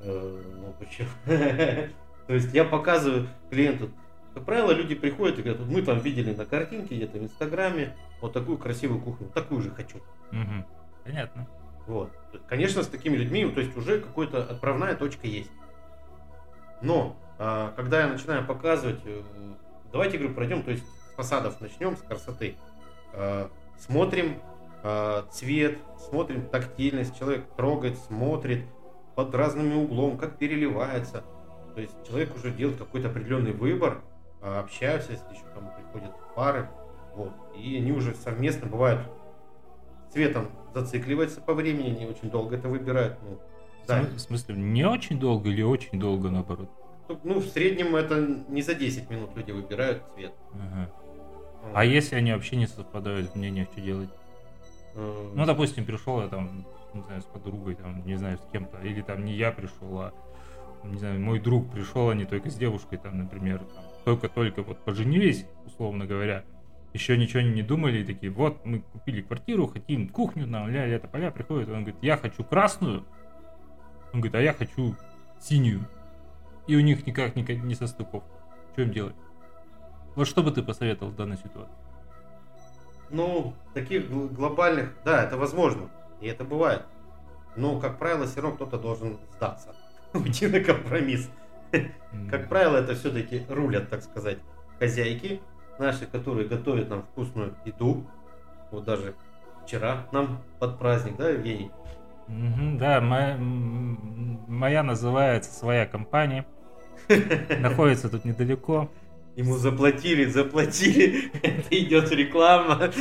Э, 0.00 0.42
Ну 0.60 0.74
почему? 0.78 1.08
То 2.26 2.34
есть 2.34 2.54
я 2.54 2.64
показываю 2.64 3.28
клиенту. 3.50 3.90
Как 4.34 4.44
правило, 4.44 4.70
люди 4.70 4.94
приходят 4.94 5.38
и 5.38 5.42
говорят, 5.42 5.60
«Вот 5.60 5.70
мы 5.70 5.82
там 5.82 5.98
видели 5.98 6.32
на 6.32 6.46
картинке 6.46 6.94
где-то 6.94 7.18
в 7.18 7.22
Инстаграме 7.24 7.96
вот 8.20 8.32
такую 8.32 8.58
красивую 8.58 9.00
кухню, 9.00 9.28
такую 9.28 9.60
же 9.62 9.70
хочу. 9.70 9.98
Мгм. 10.30 10.64
Понятно. 11.04 11.48
Вот. 11.86 12.12
Конечно, 12.48 12.84
с 12.84 12.86
такими 12.86 13.16
людьми, 13.16 13.50
то 13.50 13.60
есть 13.60 13.76
уже 13.76 14.00
какая-то 14.00 14.44
отправная 14.44 14.94
точка 14.94 15.26
есть. 15.26 15.50
Но 16.82 17.16
а, 17.38 17.72
когда 17.74 18.02
я 18.02 18.06
начинаю 18.06 18.46
показывать, 18.46 19.00
э, 19.04 19.22
давайте, 19.90 20.18
говорю, 20.18 20.34
пройдем, 20.34 20.62
то 20.62 20.70
есть 20.70 20.84
с 20.84 21.14
фасадов 21.14 21.60
начнем, 21.60 21.96
с 21.96 22.02
красоты. 22.02 22.54
А, 23.12 23.50
смотрим 23.80 24.36
э, 24.82 25.22
цвет, 25.30 25.78
смотрим 26.08 26.46
тактильность, 26.48 27.18
человек 27.18 27.44
трогает, 27.56 27.98
смотрит 27.98 28.64
под 29.16 29.34
разными 29.34 29.74
углом, 29.74 30.16
как 30.16 30.38
переливается. 30.38 31.24
То 31.74 31.80
есть 31.80 31.94
человек 32.06 32.34
уже 32.36 32.50
делает 32.50 32.78
какой-то 32.78 33.08
определенный 33.08 33.52
выбор, 33.52 34.02
э, 34.42 34.58
общаются, 34.58 35.12
если 35.12 35.32
еще 35.32 35.44
там 35.54 35.72
приходят 35.74 36.14
пары, 36.34 36.68
вот, 37.14 37.32
и 37.56 37.76
они 37.76 37.92
уже 37.92 38.14
совместно 38.14 38.68
бывают 38.68 39.00
цветом 40.12 40.48
зацикливается 40.74 41.40
по 41.40 41.54
времени, 41.54 41.90
не 41.90 42.06
очень 42.06 42.30
долго 42.30 42.56
это 42.56 42.68
выбирают. 42.68 43.18
Ну, 43.22 43.38
да. 43.86 44.02
В 44.02 44.18
смысле, 44.18 44.56
не 44.56 44.84
очень 44.84 45.18
долго 45.18 45.48
или 45.48 45.62
очень 45.62 45.98
долго 45.98 46.30
наоборот? 46.30 46.70
Ну, 47.24 47.40
в 47.40 47.46
среднем 47.46 47.96
это 47.96 48.44
не 48.48 48.62
за 48.62 48.74
10 48.74 49.10
минут 49.10 49.36
люди 49.36 49.50
выбирают 49.50 50.04
цвет. 50.14 50.32
Ага. 50.52 50.90
А 51.74 51.84
если 51.84 52.16
они 52.16 52.32
вообще 52.32 52.56
не 52.56 52.66
совпадают 52.66 53.30
в 53.30 53.34
мнениях, 53.36 53.68
что 53.72 53.80
делать? 53.80 54.10
Ну, 54.94 55.46
допустим, 55.46 55.84
пришел 55.84 56.20
я 56.20 56.28
там, 56.28 56.66
не 56.94 57.02
знаю, 57.02 57.22
с 57.22 57.24
подругой, 57.24 57.74
там, 57.76 58.04
не 58.04 58.16
знаю, 58.16 58.38
с 58.38 58.52
кем-то, 58.52 58.78
или 58.78 59.02
там 59.02 59.24
не 59.24 59.34
я 59.34 59.52
пришел, 59.52 60.00
а 60.00 60.12
не 60.82 60.98
знаю, 60.98 61.20
мой 61.20 61.38
друг 61.38 61.70
пришел, 61.70 62.10
а 62.10 62.14
не 62.14 62.24
только 62.24 62.50
с 62.50 62.56
девушкой, 62.56 62.98
там, 62.98 63.18
например, 63.18 63.58
там, 63.58 63.84
только-только 64.04 64.62
вот 64.62 64.78
поженились, 64.84 65.46
условно 65.66 66.06
говоря, 66.06 66.44
еще 66.92 67.16
ничего 67.16 67.42
не 67.42 67.62
думали, 67.62 67.98
и 67.98 68.04
такие, 68.04 68.32
вот, 68.32 68.64
мы 68.64 68.80
купили 68.80 69.22
квартиру, 69.22 69.68
хотим 69.68 70.08
кухню, 70.08 70.46
нам 70.46 70.68
ля-ля, 70.68 70.98
поля 70.98 71.30
приходит, 71.30 71.68
он 71.68 71.84
говорит, 71.84 72.02
я 72.02 72.16
хочу 72.16 72.42
красную, 72.42 73.04
он 74.12 74.20
говорит, 74.20 74.34
а 74.34 74.42
я 74.42 74.52
хочу 74.52 74.96
синюю, 75.40 75.86
и 76.66 76.74
у 76.74 76.80
них 76.80 77.06
никак 77.06 77.36
не, 77.36 77.42
не 77.42 77.74
состыковка. 77.74 78.28
Что 78.72 78.82
им 78.82 78.90
делать? 78.92 79.14
Вот 80.16 80.26
что 80.26 80.42
бы 80.42 80.50
ты 80.50 80.62
посоветовал 80.62 81.12
в 81.12 81.16
данной 81.16 81.36
ситуации? 81.36 81.74
Ну, 83.10 83.54
таких 83.74 84.08
глобальных, 84.08 84.92
да, 85.04 85.24
это 85.24 85.36
возможно, 85.36 85.90
и 86.20 86.26
это 86.28 86.44
бывает. 86.44 86.82
Но, 87.56 87.80
как 87.80 87.98
правило, 87.98 88.26
все 88.26 88.40
равно 88.40 88.56
кто-то 88.56 88.78
должен 88.78 89.18
сдаться, 89.36 89.74
уйти 90.12 90.46
на 90.46 90.60
компромисс. 90.60 91.28
Как 92.30 92.48
правило, 92.48 92.78
это 92.78 92.94
все-таки 92.94 93.44
рулят, 93.48 93.88
так 93.88 94.02
сказать, 94.02 94.38
хозяйки, 94.78 95.40
наши, 95.78 96.06
которые 96.06 96.48
готовят 96.48 96.90
нам 96.90 97.02
вкусную 97.02 97.54
еду. 97.64 98.06
Вот 98.70 98.84
даже 98.84 99.14
вчера 99.64 100.06
нам 100.12 100.40
под 100.58 100.78
праздник, 100.78 101.16
да, 101.16 101.30
Евгений? 101.30 101.70
Да, 102.28 103.00
моя, 103.00 103.36
моя 103.38 104.82
называется 104.82 105.52
своя 105.52 105.86
компания. 105.86 106.46
Находится 107.58 108.08
тут 108.08 108.24
недалеко. 108.24 108.88
Ему 109.36 109.56
заплатили, 109.56 110.26
заплатили. 110.26 111.30
Это 111.42 111.78
идет 111.78 112.10
реклама. 112.10 112.90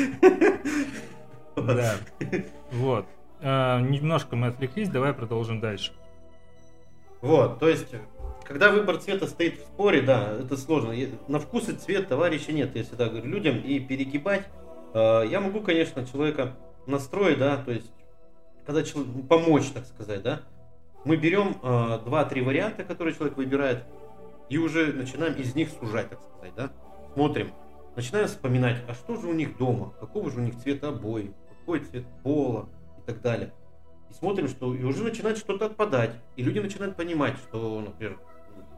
Да. 1.56 1.98
Вот. 2.72 3.06
А, 3.42 3.82
немножко 3.82 4.38
мы 4.38 4.48
отвлеклись, 4.48 4.88
давай 4.88 5.14
продолжим 5.14 5.60
дальше. 5.60 5.92
Вот, 7.22 7.60
то 7.60 7.68
есть 7.68 7.94
когда 8.50 8.72
выбор 8.72 8.98
цвета 8.98 9.28
стоит 9.28 9.60
в 9.60 9.62
споре, 9.62 10.02
да, 10.02 10.34
это 10.40 10.58
сложно. 10.58 10.96
На 11.28 11.40
вкус 11.40 11.70
и 11.70 11.74
цвет 11.74 12.08
товарища 12.08 12.52
нет, 12.52 12.76
я 12.76 12.82
всегда 12.82 13.08
говорю 13.08 13.28
людям. 13.28 13.60
И 13.60 13.80
перегибать, 13.80 14.44
э, 14.96 15.24
я 15.30 15.40
могу, 15.40 15.62
конечно, 15.62 16.04
человека 16.04 16.56
настроить, 16.88 17.38
да, 17.38 17.58
то 17.58 17.72
есть, 17.72 17.92
когда 18.66 18.82
человек, 18.82 19.12
помочь, 19.30 19.68
так 19.72 19.86
сказать, 19.86 20.24
да. 20.24 20.42
Мы 21.06 21.16
берем 21.16 21.58
э, 21.62 22.00
два-три 22.04 22.42
варианта, 22.42 22.84
которые 22.84 23.14
человек 23.14 23.38
выбирает, 23.38 23.84
и 24.50 24.58
уже 24.58 24.94
начинаем 24.94 25.34
из 25.36 25.56
них 25.56 25.70
сужать, 25.70 26.10
так 26.10 26.22
сказать, 26.22 26.54
да. 26.56 26.72
Смотрим, 27.14 27.52
начинаем 27.96 28.28
вспоминать, 28.28 28.78
а 28.88 28.94
что 28.94 29.16
же 29.16 29.28
у 29.28 29.34
них 29.34 29.58
дома, 29.58 29.94
какого 30.00 30.30
же 30.30 30.40
у 30.40 30.44
них 30.44 30.58
цвета 30.58 30.90
обои, 30.90 31.34
какой 31.60 31.80
цвет 31.82 32.06
пола 32.24 32.70
и 32.98 33.02
так 33.06 33.22
далее. 33.22 33.54
И 34.10 34.14
смотрим, 34.14 34.48
что 34.48 34.74
и 34.74 34.84
уже 34.84 35.04
начинает 35.04 35.38
что-то 35.38 35.68
отпадать. 35.68 36.12
И 36.36 36.44
люди 36.44 36.60
начинают 36.60 36.96
понимать, 36.96 37.38
что, 37.38 37.80
например, 37.80 38.20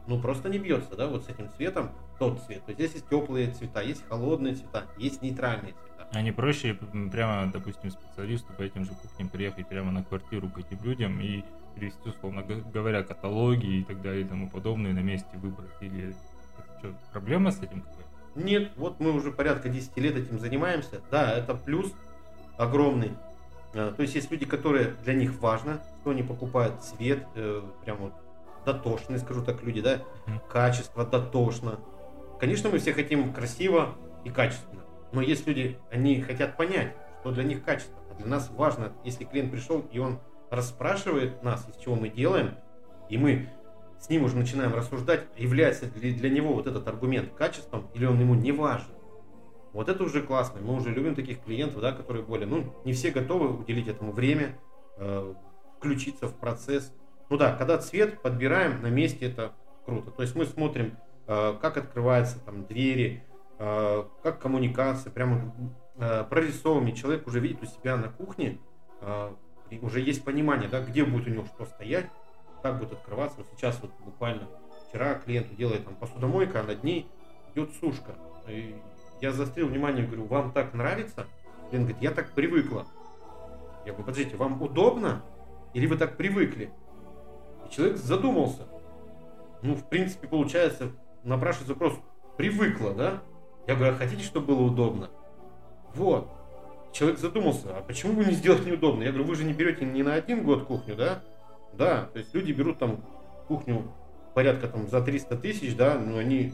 ну 0.06 0.20
просто 0.20 0.48
не 0.48 0.58
бьется, 0.58 0.96
да, 0.96 1.08
вот 1.08 1.24
с 1.24 1.28
этим 1.28 1.50
цветом 1.50 1.90
тот 2.18 2.40
цвет. 2.42 2.64
То 2.64 2.72
есть 2.72 2.80
здесь 2.80 2.94
есть 2.94 3.08
теплые 3.08 3.50
цвета, 3.50 3.80
есть 3.80 4.06
холодные 4.06 4.54
цвета, 4.54 4.86
есть 4.98 5.22
нейтральные 5.22 5.72
цвета. 5.72 5.91
А 6.12 6.20
не 6.20 6.32
проще 6.32 6.74
прямо, 7.10 7.50
допустим, 7.50 7.90
специалисту 7.90 8.52
по 8.52 8.62
этим 8.62 8.84
же 8.84 8.90
кухням 8.90 9.28
приехать 9.28 9.66
прямо 9.66 9.92
на 9.92 10.04
квартиру 10.04 10.48
к 10.48 10.58
этим 10.58 10.82
людям 10.84 11.20
и 11.20 11.42
привести, 11.74 12.10
условно 12.10 12.42
говоря, 12.42 13.02
каталоги 13.02 13.78
и 13.78 13.84
так 13.84 14.02
далее 14.02 14.22
и 14.22 14.28
тому 14.28 14.48
подобное 14.48 14.92
на 14.92 15.00
месте 15.00 15.30
выбрать? 15.34 15.70
Или 15.80 16.14
что, 16.78 16.94
проблема 17.12 17.50
с 17.50 17.58
этим 17.62 17.80
какая 17.80 18.06
Нет, 18.34 18.72
вот 18.76 19.00
мы 19.00 19.12
уже 19.12 19.32
порядка 19.32 19.70
10 19.70 19.96
лет 19.98 20.16
этим 20.16 20.38
занимаемся. 20.38 21.00
Да, 21.10 21.32
это 21.32 21.54
плюс 21.54 21.92
огромный. 22.58 23.12
А, 23.74 23.92
то 23.92 24.02
есть 24.02 24.14
есть 24.14 24.30
люди, 24.30 24.44
которые 24.44 24.94
для 25.04 25.14
них 25.14 25.40
важно, 25.40 25.80
что 26.00 26.10
они 26.10 26.22
покупают 26.22 26.82
цвет, 26.82 27.26
э, 27.34 27.62
прям 27.84 27.96
вот 27.98 28.12
дотошные, 28.66 29.18
скажу 29.18 29.42
так, 29.42 29.62
люди, 29.62 29.80
да, 29.80 30.02
качество, 30.50 31.04
дотошно. 31.06 31.80
Конечно, 32.38 32.70
мы 32.70 32.78
все 32.78 32.92
хотим 32.92 33.32
красиво 33.32 33.96
и 34.24 34.30
качественно, 34.30 34.81
но 35.12 35.20
есть 35.20 35.46
люди, 35.46 35.78
они 35.90 36.20
хотят 36.20 36.56
понять, 36.56 36.94
что 37.20 37.32
для 37.32 37.44
них 37.44 37.64
качество. 37.64 37.96
А 38.10 38.14
для 38.14 38.26
нас 38.26 38.50
важно, 38.50 38.92
если 39.04 39.24
клиент 39.24 39.50
пришел 39.50 39.84
и 39.92 39.98
он 39.98 40.18
расспрашивает 40.50 41.42
нас, 41.42 41.66
из 41.68 41.76
чего 41.76 41.94
мы 41.94 42.08
делаем, 42.08 42.56
и 43.08 43.16
мы 43.16 43.48
с 43.98 44.08
ним 44.08 44.24
уже 44.24 44.36
начинаем 44.36 44.74
рассуждать, 44.74 45.24
является 45.36 45.86
ли 45.96 46.12
для 46.12 46.28
него 46.28 46.54
вот 46.54 46.66
этот 46.66 46.86
аргумент 46.88 47.32
качеством 47.34 47.88
или 47.94 48.04
он 48.04 48.18
ему 48.18 48.34
не 48.34 48.52
важен. 48.52 48.88
Вот 49.72 49.88
это 49.88 50.02
уже 50.02 50.22
классно. 50.22 50.60
Мы 50.60 50.74
уже 50.74 50.90
любим 50.90 51.14
таких 51.14 51.42
клиентов, 51.42 51.80
да, 51.80 51.92
которые 51.92 52.24
более, 52.24 52.46
ну, 52.46 52.74
не 52.84 52.92
все 52.92 53.10
готовы 53.10 53.56
уделить 53.56 53.88
этому 53.88 54.12
время, 54.12 54.58
э, 54.98 55.34
включиться 55.78 56.26
в 56.26 56.34
процесс. 56.34 56.92
Ну 57.30 57.38
да, 57.38 57.54
когда 57.56 57.78
цвет 57.78 58.20
подбираем 58.20 58.82
на 58.82 58.88
месте, 58.88 59.26
это 59.26 59.52
круто. 59.86 60.10
То 60.10 60.22
есть 60.22 60.34
мы 60.34 60.44
смотрим, 60.44 60.98
э, 61.26 61.54
как 61.60 61.76
открываются 61.78 62.38
там 62.40 62.66
двери, 62.66 63.22
как 64.22 64.40
коммуникация, 64.40 65.10
прямо 65.10 65.54
э, 65.96 66.24
прорисовываем, 66.24 66.94
человек 66.94 67.26
уже 67.26 67.40
видит 67.40 67.62
у 67.62 67.66
себя 67.66 67.96
на 67.96 68.08
кухне, 68.08 68.58
уже 69.80 70.00
есть 70.00 70.24
понимание, 70.24 70.68
да, 70.68 70.80
где 70.80 71.04
будет 71.04 71.26
у 71.26 71.30
него 71.30 71.44
что 71.46 71.64
стоять, 71.64 72.06
как 72.62 72.78
будет 72.78 72.92
открываться. 72.92 73.38
Вот 73.38 73.46
сейчас 73.56 73.78
вот 73.82 73.90
буквально 74.04 74.46
вчера 74.88 75.14
клиенту 75.14 75.54
делает 75.56 75.84
там 75.84 75.96
посудомойка, 75.96 76.60
а 76.60 76.62
над 76.62 76.84
ней 76.84 77.08
идет 77.52 77.70
сушка. 77.80 78.14
И 78.46 78.76
я 79.20 79.32
заострил 79.32 79.68
внимание, 79.68 80.06
говорю, 80.06 80.26
вам 80.26 80.52
так 80.52 80.74
нравится? 80.74 81.26
Клиент 81.70 81.88
говорит, 81.88 82.02
я 82.02 82.10
так 82.12 82.30
привыкла. 82.30 82.86
Я 83.84 83.92
говорю, 83.92 84.04
подождите, 84.04 84.36
вам 84.36 84.62
удобно? 84.62 85.22
Или 85.74 85.86
вы 85.86 85.96
так 85.96 86.16
привыкли? 86.16 86.70
человек 87.72 87.96
задумался. 87.96 88.66
Ну, 89.62 89.74
в 89.74 89.88
принципе, 89.88 90.28
получается, 90.28 90.92
напрашивается 91.22 91.74
вопрос, 91.74 91.98
привыкла, 92.36 92.94
да? 92.94 93.22
Я 93.66 93.76
говорю, 93.76 93.94
а 93.94 93.96
хотите, 93.96 94.22
чтобы 94.22 94.54
было 94.54 94.62
удобно? 94.62 95.10
Вот. 95.94 96.28
Человек 96.92 97.18
задумался, 97.18 97.76
а 97.76 97.82
почему 97.82 98.14
бы 98.14 98.24
не 98.24 98.32
сделать 98.32 98.66
неудобно? 98.66 99.02
Я 99.02 99.10
говорю, 99.10 99.26
вы 99.26 99.34
же 99.34 99.44
не 99.44 99.52
берете 99.52 99.84
не 99.84 100.02
на 100.02 100.14
один 100.14 100.44
год 100.44 100.64
кухню, 100.64 100.94
да? 100.96 101.22
Да, 101.72 102.04
то 102.12 102.18
есть 102.18 102.34
люди 102.34 102.52
берут 102.52 102.78
там 102.78 103.02
кухню 103.48 103.90
порядка 104.34 104.68
там 104.68 104.88
за 104.88 105.00
300 105.00 105.36
тысяч, 105.36 105.74
да, 105.74 105.98
но 105.98 106.18
они, 106.18 106.52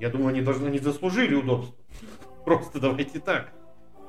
я 0.00 0.10
думаю, 0.10 0.30
они 0.30 0.40
должны, 0.40 0.68
не 0.68 0.78
заслужили 0.78 1.34
удобства. 1.34 1.76
Просто 2.44 2.80
давайте 2.80 3.20
так. 3.20 3.52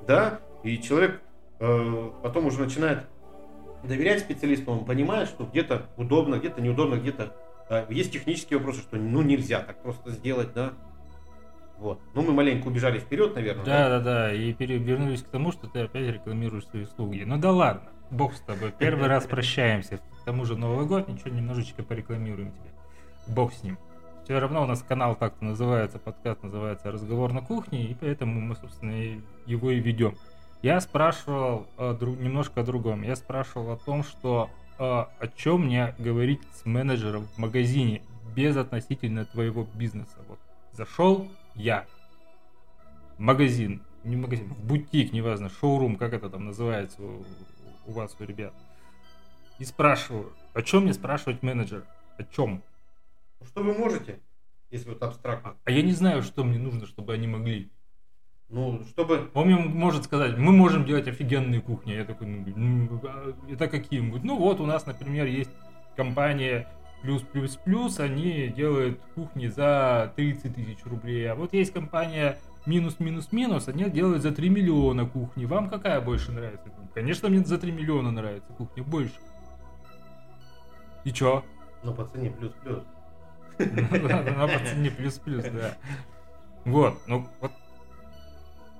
Да, 0.07 0.39
и 0.63 0.79
человек 0.81 1.21
э, 1.59 2.11
потом 2.23 2.47
уже 2.47 2.59
начинает 2.61 3.05
доверять 3.83 4.21
специалисту, 4.21 4.71
он 4.71 4.85
понимает, 4.85 5.29
что 5.29 5.45
где-то 5.45 5.89
удобно, 5.97 6.35
где-то 6.35 6.61
неудобно, 6.61 6.95
где-то 6.95 7.35
э, 7.69 7.85
есть 7.89 8.11
технические 8.11 8.59
вопросы, 8.59 8.81
что 8.81 8.97
ну 8.97 9.21
нельзя 9.21 9.61
так 9.61 9.83
просто 9.83 10.11
сделать, 10.11 10.53
да. 10.53 10.73
Вот. 11.79 11.99
Ну, 12.13 12.21
мы 12.23 12.33
маленько 12.33 12.67
убежали 12.67 12.99
вперед, 12.99 13.35
наверное. 13.35 13.65
Да, 13.65 13.89
да, 13.89 13.99
да, 13.99 14.03
да. 14.03 14.33
И 14.33 14.51
вернулись 14.51 15.23
к 15.23 15.29
тому, 15.29 15.51
что 15.51 15.67
ты 15.67 15.81
опять 15.81 16.13
рекламируешь 16.13 16.65
свои 16.67 16.83
услуги. 16.83 17.23
Ну 17.25 17.37
да 17.37 17.51
ладно, 17.51 17.89
бог 18.11 18.33
с 18.33 18.41
тобой. 18.41 18.73
Первый 18.77 19.07
раз 19.07 19.25
прощаемся. 19.25 19.97
К 19.97 20.25
тому 20.25 20.45
же 20.45 20.57
Новый 20.57 20.85
год, 20.85 21.07
ничего, 21.07 21.29
немножечко 21.29 21.83
порекламируем 21.83 22.51
тебе. 22.51 22.69
Бог 23.27 23.53
с 23.53 23.63
ним. 23.63 23.77
Все 24.25 24.37
равно 24.37 24.63
у 24.63 24.65
нас 24.65 24.83
канал 24.83 25.15
так-то 25.15 25.43
называется, 25.43 25.97
подкаст 25.97 26.43
называется 26.43 26.91
«Разговор 26.91 27.33
на 27.33 27.41
кухне», 27.41 27.85
и 27.85 27.95
поэтому 27.99 28.39
мы, 28.39 28.55
собственно, 28.55 29.19
его 29.47 29.71
и 29.71 29.79
ведем. 29.79 30.15
Я 30.61 30.79
спрашивал 30.81 31.65
э, 31.77 31.95
друг, 31.99 32.19
немножко 32.19 32.61
о 32.61 32.63
другом. 32.63 33.01
Я 33.01 33.15
спрашивал 33.15 33.71
о 33.71 33.77
том, 33.77 34.03
что 34.03 34.49
э, 34.77 34.83
о 34.83 35.27
чем 35.35 35.65
мне 35.65 35.95
говорить 35.97 36.41
с 36.53 36.65
менеджером 36.65 37.27
в 37.33 37.37
магазине 37.39 38.03
без 38.35 38.55
относительно 38.55 39.25
твоего 39.25 39.65
бизнеса. 39.73 40.19
Вот 40.27 40.37
зашел 40.73 41.27
я 41.59 41.85
магазин, 43.17 43.83
не 44.05 44.15
магазин, 44.15 44.47
в 44.47 44.65
бутик, 44.65 45.11
неважно, 45.11 45.49
шоурум, 45.49 45.97
как 45.97 46.13
это 46.13 46.29
там 46.29 46.45
называется 46.45 47.03
у, 47.03 47.25
у 47.85 47.91
вас, 47.91 48.15
у 48.17 48.23
ребят. 48.23 48.53
И 49.59 49.65
спрашиваю, 49.65 50.31
о 50.53 50.61
чем 50.61 50.83
мне 50.83 50.93
спрашивать 50.93 51.43
менеджер? 51.43 51.85
О 52.17 52.23
чем? 52.23 52.63
Что 53.45 53.61
вы 53.61 53.73
можете, 53.73 54.21
если 54.71 54.89
вот 54.89 55.03
абстрактно? 55.03 55.57
А 55.65 55.71
я 55.71 55.81
не 55.81 55.91
знаю, 55.91 56.23
что 56.23 56.45
мне 56.45 56.57
нужно, 56.57 56.87
чтобы 56.87 57.13
они 57.13 57.27
могли. 57.27 57.69
Ну, 58.47 58.81
чтобы... 58.91 59.29
Он 59.33 59.47
мне 59.47 59.57
может 59.57 60.05
сказать, 60.05 60.37
мы 60.37 60.53
можем 60.53 60.85
делать 60.85 61.09
офигенные 61.09 61.61
кухни. 61.61 61.91
Я 61.91 62.05
такой, 62.05 62.27
ну, 62.27 62.53
ну, 62.55 63.01
а 63.03 63.35
это 63.49 63.67
какие? 63.67 63.99
Он 63.99 64.07
говорит, 64.07 64.25
ну 64.25 64.37
вот 64.37 64.61
у 64.61 64.65
нас, 64.65 64.85
например, 64.85 65.25
есть 65.25 65.51
компания 65.97 66.69
плюс 67.01 67.21
плюс 67.21 67.55
плюс, 67.57 67.99
они 67.99 68.47
делают 68.47 68.99
кухни 69.15 69.47
за 69.47 70.13
30 70.15 70.55
тысяч 70.55 70.77
рублей. 70.85 71.29
А 71.31 71.35
вот 71.35 71.53
есть 71.53 71.73
компания 71.73 72.37
минус 72.65 72.99
минус 72.99 73.31
минус, 73.31 73.67
они 73.67 73.89
делают 73.89 74.21
за 74.21 74.31
3 74.31 74.49
миллиона 74.49 75.05
кухни. 75.05 75.45
Вам 75.45 75.69
какая 75.69 76.01
больше 76.01 76.31
нравится? 76.31 76.69
Конечно, 76.93 77.29
мне 77.29 77.43
за 77.43 77.57
3 77.57 77.71
миллиона 77.71 78.11
нравится 78.11 78.51
кухня 78.53 78.83
больше. 78.83 79.15
И 81.03 81.11
чё? 81.11 81.43
Ну, 81.83 81.93
по 81.93 82.05
цене 82.05 82.29
плюс-плюс. 82.31 82.83
На 83.59 84.47
по 84.47 84.65
цене 84.65 84.91
плюс-плюс, 84.91 85.45
да. 85.45 85.77
Вот, 86.65 86.99
ну 87.07 87.27
вот 87.39 87.51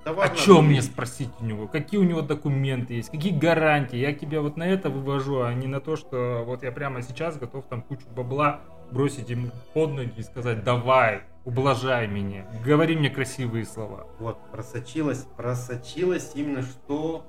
Да 0.04 0.12
О 0.12 0.14
ладно, 0.14 0.36
чем 0.36 0.54
ну, 0.56 0.62
мне 0.62 0.82
спросить 0.82 1.30
у 1.40 1.44
него? 1.44 1.68
Какие 1.68 2.00
у 2.00 2.04
него 2.04 2.22
документы 2.22 2.94
есть? 2.94 3.10
Какие 3.10 3.36
гарантии? 3.36 3.96
Я 3.96 4.14
тебя 4.14 4.40
вот 4.40 4.56
на 4.56 4.66
это 4.66 4.88
вывожу, 4.88 5.42
а 5.42 5.52
не 5.52 5.66
на 5.66 5.80
то, 5.80 5.96
что 5.96 6.42
вот 6.46 6.62
я 6.62 6.72
прямо 6.72 7.02
сейчас 7.02 7.36
готов 7.36 7.66
там 7.66 7.82
кучу 7.82 8.06
бабла 8.16 8.60
бросить 8.90 9.28
ему 9.28 9.50
под 9.74 9.92
ноги 9.92 10.12
и 10.16 10.22
сказать, 10.22 10.64
давай, 10.64 11.22
ублажай 11.44 12.06
меня, 12.06 12.46
говори 12.64 12.96
мне 12.96 13.10
красивые 13.10 13.64
слова. 13.64 14.06
Вот, 14.18 14.38
просочилось, 14.50 15.26
просочилось 15.36 16.32
именно 16.34 16.62
что 16.62 17.26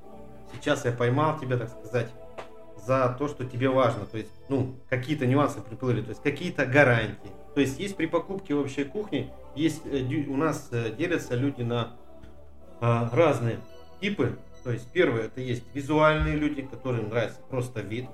сейчас 0.53 0.85
я 0.85 0.91
поймал 0.91 1.39
тебя, 1.39 1.57
так 1.57 1.69
сказать, 1.69 2.09
за 2.77 3.15
то, 3.17 3.27
что 3.27 3.45
тебе 3.45 3.69
важно. 3.69 4.05
То 4.05 4.17
есть, 4.17 4.31
ну, 4.49 4.75
какие-то 4.89 5.25
нюансы 5.25 5.61
приплыли, 5.61 6.01
то 6.01 6.09
есть 6.09 6.21
какие-то 6.21 6.65
гарантии. 6.65 7.31
То 7.53 7.61
есть 7.61 7.79
есть 7.79 7.95
при 7.95 8.05
покупке 8.05 8.55
общей 8.55 8.85
кухни, 8.85 9.29
есть 9.55 9.81
э, 9.85 10.25
у 10.27 10.37
нас 10.37 10.69
э, 10.71 10.91
делятся 10.97 11.35
люди 11.35 11.61
на 11.61 11.81
а, 11.81 11.91
разные 12.81 13.59
типы. 14.01 14.37
То 14.63 14.71
есть 14.71 14.91
первое 14.91 15.23
это 15.25 15.41
есть 15.41 15.63
визуальные 15.73 16.35
люди, 16.35 16.61
которым 16.63 17.09
нравится 17.09 17.39
просто 17.49 17.81
вид. 17.81 18.07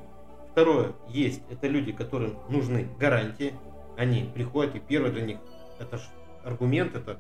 Второе 0.52 0.94
есть 1.10 1.42
это 1.50 1.68
люди, 1.68 1.92
которым 1.92 2.38
нужны 2.50 2.88
гарантии. 3.00 3.54
Они 3.98 4.30
приходят 4.34 4.76
и 4.76 4.80
первое 4.80 5.12
для 5.12 5.24
них 5.24 5.38
это 5.80 6.00
аргумент, 6.44 6.96
это 6.96 7.20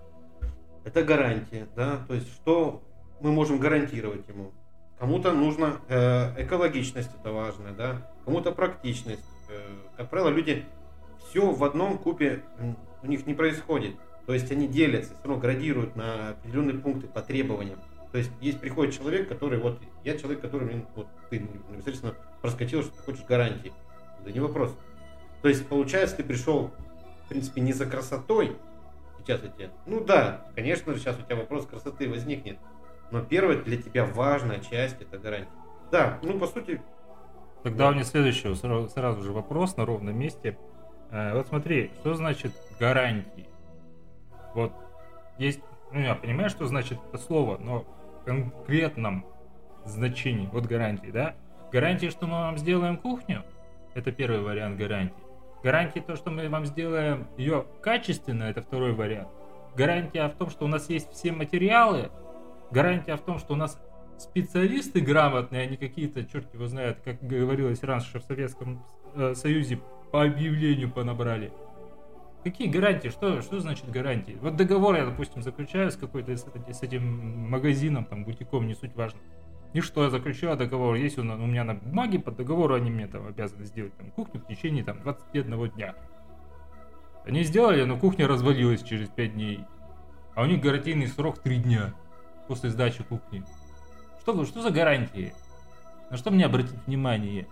это 0.87 1.03
гарантия, 1.03 1.67
да, 1.75 1.99
то 2.07 2.13
есть 2.13 2.31
что 2.33 2.81
мы 3.19 3.31
можем 3.33 3.59
гарантировать 3.59 4.25
ему. 4.29 4.51
Кому-то 4.97 5.33
нужно 5.33 5.81
э, 5.89 6.43
экологичность, 6.43 7.09
это 7.19 7.33
важно, 7.33 7.73
да, 7.73 8.09
кому-то 8.23 8.53
практичность. 8.53 9.25
Э, 9.49 9.59
как 9.97 10.09
правило, 10.09 10.29
люди 10.29 10.65
все 11.29 11.51
в 11.51 11.63
одном 11.65 11.97
купе 11.97 12.41
у 13.03 13.07
них 13.07 13.27
не 13.27 13.33
происходит. 13.33 13.95
То 14.27 14.33
есть 14.33 14.51
они 14.51 14.67
делятся, 14.67 15.13
все 15.15 15.23
равно 15.23 15.41
градируют 15.41 15.95
на 15.95 16.31
определенные 16.31 16.77
пункты 16.77 17.07
по 17.07 17.21
требованиям. 17.21 17.79
То 18.11 18.17
есть 18.17 18.29
есть 18.41 18.59
приходит 18.59 18.93
человек, 18.93 19.27
который 19.27 19.57
вот 19.57 19.81
я 20.03 20.17
человек, 20.17 20.41
который 20.41 20.65
мне 20.65 20.85
вот 20.95 21.07
ты 21.29 21.39
непосредственно 21.39 22.13
проскочил, 22.41 22.83
что 22.83 22.91
ты 22.91 23.01
хочешь 23.03 23.25
гарантии. 23.25 23.73
Да 24.25 24.31
не 24.31 24.39
вопрос. 24.39 24.77
То 25.41 25.47
есть 25.49 25.65
получается, 25.67 26.17
ты 26.17 26.23
пришел, 26.23 26.71
в 27.25 27.29
принципе, 27.29 27.61
не 27.61 27.73
за 27.73 27.85
красотой, 27.85 28.57
сейчас 29.19 29.41
у 29.43 29.47
тебя. 29.47 29.69
Ну 29.85 30.03
да, 30.03 30.45
конечно 30.55 30.93
же, 30.93 30.99
сейчас 30.99 31.17
у 31.17 31.21
тебя 31.21 31.37
вопрос 31.37 31.65
красоты 31.65 32.09
возникнет. 32.09 32.59
Но 33.11 33.21
первая 33.21 33.57
для 33.57 33.81
тебя 33.81 34.05
важная 34.05 34.59
часть 34.59 35.01
это 35.01 35.17
гарантия. 35.17 35.51
Да, 35.89 36.19
ну 36.21 36.37
по 36.37 36.47
сути, 36.47 36.81
Тогда 37.63 37.89
у 37.89 37.93
меня 37.93 38.03
следующий 38.03 38.53
сразу, 38.55 38.89
сразу 38.89 39.21
же 39.21 39.31
вопрос 39.31 39.77
на 39.77 39.85
ровном 39.85 40.17
месте. 40.17 40.57
Э, 41.11 41.33
вот 41.33 41.47
смотри, 41.47 41.91
что 41.99 42.13
значит 42.13 42.51
гарантии? 42.79 43.47
Вот 44.57 44.73
есть, 45.37 45.61
ну 45.91 45.99
я 45.99 46.15
понимаю, 46.15 46.49
что 46.49 46.65
значит 46.65 46.97
это 47.07 47.21
слово, 47.21 47.59
но 47.59 47.85
в 48.21 48.25
конкретном 48.25 49.23
значении, 49.85 50.49
вот 50.51 50.65
гарантии, 50.65 51.11
да? 51.11 51.35
Гарантии, 51.71 52.09
что 52.09 52.25
мы 52.25 52.33
вам 52.33 52.57
сделаем 52.57 52.97
кухню, 52.97 53.43
это 53.93 54.11
первый 54.11 54.41
вариант 54.41 54.79
гарантии. 54.79 55.23
Гарантии 55.61 55.99
то, 55.99 56.15
что 56.15 56.31
мы 56.31 56.49
вам 56.49 56.65
сделаем 56.65 57.27
ее 57.37 57.67
качественно, 57.83 58.45
это 58.45 58.63
второй 58.63 58.93
вариант. 58.93 59.27
Гарантия 59.75 60.27
в 60.27 60.33
том, 60.33 60.49
что 60.49 60.65
у 60.65 60.67
нас 60.67 60.89
есть 60.89 61.11
все 61.11 61.31
материалы. 61.31 62.09
Гарантия 62.71 63.15
в 63.15 63.21
том, 63.21 63.37
что 63.37 63.53
у 63.53 63.57
нас 63.57 63.79
специалисты 64.17 65.01
грамотные, 65.01 65.61
а 65.61 65.65
не 65.67 65.77
какие-то, 65.77 66.25
черт 66.25 66.51
его 66.51 66.65
знает, 66.65 66.97
как 67.05 67.21
говорилось 67.21 67.83
раньше 67.83 68.19
в 68.19 68.23
Советском 68.23 68.83
э, 69.13 69.35
Союзе, 69.35 69.79
по 70.11 70.23
объявлению 70.23 70.89
понабрали. 70.89 71.53
Какие 72.43 72.69
гарантии? 72.69 73.09
Что, 73.09 73.41
что 73.41 73.59
значит 73.59 73.89
гарантии? 73.89 74.37
Вот 74.41 74.55
договор 74.55 74.95
я, 74.95 75.05
допустим, 75.05 75.41
заключаю 75.41 75.91
с 75.91 75.95
какой-то 75.97 76.35
с, 76.35 76.45
с 76.45 76.83
этим 76.83 77.49
магазином, 77.49 78.05
там, 78.05 78.23
бутиком, 78.23 78.67
не 78.67 78.75
суть 78.75 78.95
важно. 78.95 79.19
И 79.73 79.81
что 79.81 80.03
я 80.03 80.09
заключаю 80.09 80.55
договор? 80.55 80.95
Есть 80.95 81.19
он 81.19 81.29
у 81.29 81.45
меня 81.45 81.63
на 81.63 81.75
бумаге, 81.75 82.19
по 82.19 82.31
договору 82.31 82.75
они 82.75 82.89
мне 82.89 83.07
там 83.07 83.27
обязаны 83.27 83.65
сделать 83.65 83.95
там, 83.97 84.11
кухню 84.11 84.39
в 84.39 84.47
течение 84.47 84.83
там 84.83 85.01
21 85.01 85.69
дня. 85.71 85.95
Они 87.25 87.43
сделали, 87.43 87.83
но 87.83 87.97
кухня 87.97 88.27
развалилась 88.27 88.81
через 88.83 89.09
5 89.09 89.33
дней. 89.33 89.65
А 90.35 90.43
у 90.43 90.45
них 90.45 90.61
гарантийный 90.61 91.07
срок 91.07 91.39
3 91.39 91.57
дня 91.57 91.93
после 92.47 92.69
сдачи 92.69 93.03
кухни. 93.03 93.43
Что, 94.21 94.45
что 94.45 94.61
за 94.61 94.71
гарантии? 94.71 95.33
На 96.09 96.15
что 96.15 96.31
мне 96.31 96.45
обратить 96.45 96.77
внимание? 96.85 97.47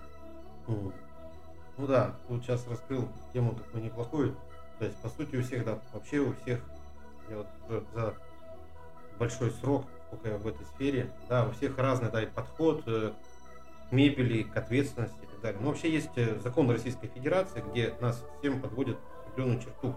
ну 1.78 1.88
да, 1.88 2.16
тут 2.28 2.44
сейчас 2.44 2.66
раскрыл 2.68 3.10
тему 3.34 3.54
такую 3.54 3.84
неплохую. 3.84 4.36
То 4.80 4.86
есть, 4.86 4.98
по 4.98 5.10
сути, 5.10 5.38
у 5.38 5.42
всех, 5.42 5.66
да, 5.66 5.80
вообще 5.94 6.20
у 6.20 6.34
всех, 6.34 6.60
я 7.30 7.38
вот 7.38 7.48
уже 7.68 7.84
за 7.94 8.16
большой 9.18 9.52
срок, 9.52 9.86
сколько 10.08 10.30
я 10.30 10.38
в 10.38 10.48
этой 10.48 10.66
сфере, 10.66 11.10
да, 11.30 11.46
у 11.48 11.52
всех 11.52 11.78
разный, 11.78 12.12
да, 12.12 12.22
и 12.22 12.26
подход 12.26 12.84
э, 12.88 13.12
к 13.90 13.92
мебели, 13.92 14.44
к 14.44 14.56
ответственности 14.58 15.18
и 15.24 15.28
так 15.28 15.42
далее. 15.42 15.62
Но 15.62 15.70
вообще 15.70 15.92
есть 15.92 16.12
э, 16.18 16.40
закон 16.40 16.70
Российской 16.70 17.08
Федерации, 17.08 17.64
где 17.72 17.94
нас 18.02 18.24
всем 18.40 18.62
подводят 18.62 18.98
определенную 19.26 19.62
черту, 19.62 19.96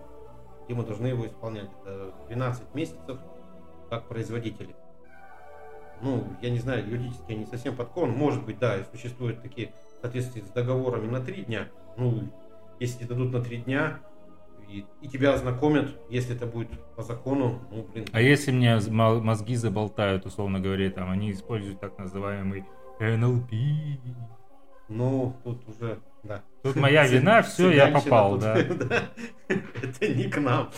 где 0.65 0.75
мы 0.75 0.85
должны 0.85 1.09
его 1.09 1.27
исполнять. 1.27 1.71
Это 1.83 2.15
12 2.29 2.75
месяцев 2.75 3.19
как 3.91 4.07
производители. 4.07 4.75
Ну, 6.01 6.25
я 6.41 6.51
не 6.51 6.59
знаю, 6.59 6.89
юридически 6.89 7.33
я 7.33 7.39
не 7.39 7.47
совсем 7.47 7.75
подкован. 7.75 8.11
Может 8.11 8.45
быть, 8.45 8.59
да, 8.59 8.79
и 8.79 8.85
существуют 8.93 9.43
такие 9.43 9.73
в 9.99 10.03
соответствии 10.03 10.43
с 10.43 10.51
договорами 10.51 11.09
на 11.09 11.21
3 11.21 11.45
дня. 11.45 11.69
Ну, 11.97 12.29
если 12.79 13.05
дадут 13.05 13.33
на 13.33 13.43
3 13.43 13.59
дня, 13.63 13.99
и, 14.69 14.85
и 15.01 15.09
тебя 15.09 15.35
ознакомят, 15.35 15.97
если 16.11 16.37
это 16.37 16.47
будет 16.47 16.69
по 16.95 17.03
закону, 17.03 17.61
ну, 17.71 17.85
блин. 17.85 18.07
А 18.13 18.21
если 18.21 18.53
мне 18.53 18.79
мозги 18.91 19.57
заболтают, 19.57 20.27
условно 20.27 20.61
говоря, 20.61 20.91
там, 20.91 21.11
они 21.11 21.33
используют 21.33 21.81
так 21.81 21.99
называемый 21.99 22.65
НЛП. 23.01 23.53
Ну, 24.89 25.37
тут 25.45 25.69
уже, 25.69 25.99
да. 26.23 26.43
Тут 26.63 26.77
моя 26.77 27.07
вина, 27.07 27.43
все, 27.43 27.71
я 27.71 27.89
попал, 27.89 28.33
тут, 28.39 28.41
да. 28.89 29.09
Это 29.49 30.09
не 30.09 30.25
к 30.25 30.39
нам. 30.39 30.71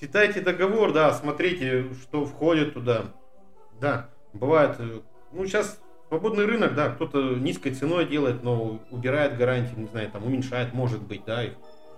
Читайте 0.00 0.40
договор, 0.40 0.92
да, 0.92 1.12
смотрите, 1.12 1.92
что 2.02 2.24
входит 2.26 2.74
туда. 2.74 3.06
Да, 3.80 4.10
бывает, 4.32 4.76
э, 4.78 5.00
ну, 5.32 5.46
сейчас 5.46 5.80
свободный 6.08 6.46
рынок, 6.46 6.74
да, 6.74 6.90
кто-то 6.90 7.34
низкой 7.36 7.70
ценой 7.70 8.06
делает, 8.06 8.42
но 8.42 8.80
убирает 8.90 9.36
гарантии, 9.36 9.74
не 9.76 9.86
знаю, 9.86 10.10
там 10.10 10.24
уменьшает, 10.24 10.74
может 10.74 11.02
быть, 11.02 11.24
да, 11.24 11.44
их, 11.44 11.54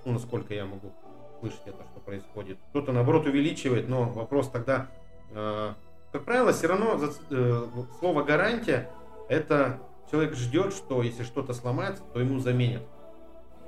ну, 0.07 0.12
насколько 0.12 0.55
я 0.55 0.64
могу 0.64 0.92
слышать 1.40 1.62
это, 1.66 1.85
что 1.90 2.01
происходит. 2.01 2.59
Кто-то, 2.71 2.92
наоборот, 2.92 3.27
увеличивает, 3.27 3.88
но 3.88 4.05
вопрос 4.05 4.49
тогда, 4.49 4.87
э, 5.33 5.73
как 6.12 6.25
правило, 6.25 6.53
все 6.53 6.69
равно 6.69 6.99
э, 7.31 7.66
слово 7.99 8.23
гарантия, 8.23 8.88
это 9.29 9.81
человек 10.11 10.35
ждет, 10.35 10.73
что 10.73 11.03
если 11.03 11.25
что-то 11.25 11.53
сломается, 11.53 12.03
то 12.14 12.21
ему 12.21 12.38
заменят. 12.38 12.83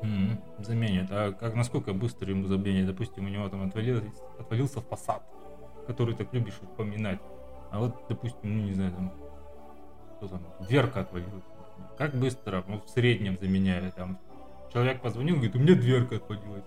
М, 0.01 0.41
Заменят. 0.61 1.09
А 1.11 1.33
как 1.33 1.55
насколько 1.57 1.93
быстро 1.93 2.31
ему 2.31 2.47
заменят? 2.47 2.87
Допустим, 2.87 3.27
у 3.27 3.29
него 3.29 3.49
там 3.49 3.67
отвалился, 3.67 4.07
отвалился 4.39 4.81
фасад, 4.81 5.23
который 5.89 6.15
так 6.15 6.33
любишь 6.33 6.59
упоминать. 6.63 7.19
А 7.73 7.81
вот, 7.81 7.97
допустим, 8.09 8.57
ну 8.57 8.63
не 8.63 8.75
знаю, 8.75 8.93
там, 8.93 9.13
что 10.19 10.29
там, 10.29 10.43
дверка 10.61 11.01
отвалилась. 11.01 11.43
Как 11.97 12.15
быстро? 12.15 12.65
Ну, 12.69 12.81
в 12.81 12.89
среднем 12.89 13.37
заменяют. 13.41 13.97
Там, 13.97 14.19
человек 14.73 15.01
позвонил, 15.01 15.37
говорит, 15.37 15.57
у 15.57 15.59
меня 15.59 15.75
дверка 15.75 16.17
отвалилась. 16.17 16.65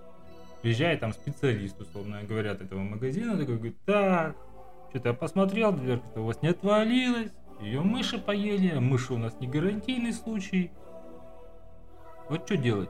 Приезжает 0.61 0.99
там 0.99 1.13
специалист, 1.13 1.79
условно 1.79 2.21
говоря, 2.23 2.51
от 2.51 2.61
этого 2.61 2.81
магазина, 2.81 3.37
такой 3.37 3.55
говорит, 3.55 3.77
так, 3.85 4.35
что-то 4.89 5.09
я 5.09 5.13
посмотрел, 5.15 5.71
дверка-то 5.71 6.21
у 6.21 6.25
вас 6.25 6.41
не 6.41 6.49
отвалилась, 6.49 7.31
ее 7.59 7.81
мыши 7.81 8.17
поели, 8.17 8.75
а 8.75 8.79
мыши 8.79 9.13
у 9.13 9.17
нас 9.17 9.39
не 9.39 9.47
гарантийный 9.47 10.13
случай. 10.13 10.71
Вот 12.29 12.45
что 12.45 12.57
делать? 12.57 12.89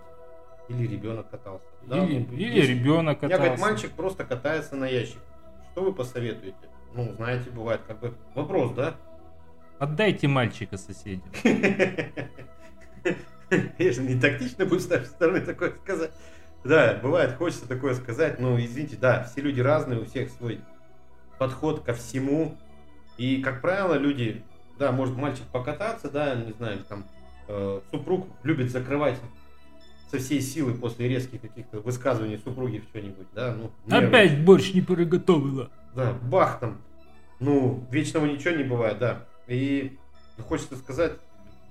Или 0.67 0.87
ребенок 0.87 1.29
катался. 1.29 1.65
или 1.85 2.25
ну, 2.29 2.37
или 2.37 2.61
ребенок 2.61 3.23
У 3.23 3.25
меня, 3.25 3.37
говорит, 3.37 3.53
катался. 3.53 3.61
мальчик 3.61 3.91
просто 3.91 4.23
катается 4.23 4.75
на 4.75 4.85
ящиках. 4.85 5.23
Что 5.71 5.83
вы 5.83 5.93
посоветуете? 5.93 6.57
Ну, 6.93 7.13
знаете, 7.15 7.49
бывает 7.49 7.81
как 7.87 7.99
бы 7.99 8.13
вопрос, 8.35 8.71
да? 8.73 8.95
Отдайте 9.79 10.27
мальчика 10.27 10.77
соседям. 10.77 11.23
Конечно, 13.77 14.01
не 14.01 14.19
тактично 14.19 14.65
будет 14.65 14.81
с 14.81 14.89
нашей 14.89 15.07
стороны 15.07 15.41
такое 15.41 15.73
сказать. 15.83 16.11
Да, 16.63 16.99
бывает, 17.01 17.35
хочется 17.35 17.67
такое 17.67 17.95
сказать, 17.95 18.39
но 18.39 18.59
извините, 18.59 18.95
да, 18.95 19.23
все 19.23 19.41
люди 19.41 19.59
разные, 19.59 19.99
у 19.99 20.05
всех 20.05 20.29
свой 20.29 20.61
подход 21.37 21.81
ко 21.83 21.93
всему. 21.93 22.57
И, 23.17 23.41
как 23.41 23.61
правило, 23.61 23.95
люди, 23.95 24.43
да, 24.77 24.91
может 24.91 25.17
мальчик 25.17 25.43
покататься, 25.51 26.09
да, 26.09 26.35
не 26.35 26.53
знаю, 26.53 26.79
там, 26.87 27.05
э, 27.47 27.81
супруг 27.91 28.27
любит 28.43 28.71
закрывать 28.71 29.17
со 30.09 30.19
всей 30.19 30.41
силы 30.41 30.73
после 30.73 31.09
резких 31.09 31.41
каких-то 31.41 31.79
высказываний 31.79 32.37
супруги 32.37 32.79
в 32.79 32.83
что-нибудь, 32.83 33.27
да, 33.33 33.55
ну... 33.55 33.71
нервничать. 33.85 34.09
Опять 34.09 34.45
борщ 34.45 34.73
не 34.73 34.81
приготовила. 34.81 35.71
Да, 35.95 36.13
бах 36.13 36.59
там. 36.59 36.77
Ну, 37.39 37.85
вечного 37.89 38.27
ничего 38.27 38.55
не 38.55 38.63
бывает, 38.63 38.99
да. 38.99 39.25
И 39.47 39.97
хочется 40.47 40.75
сказать, 40.77 41.13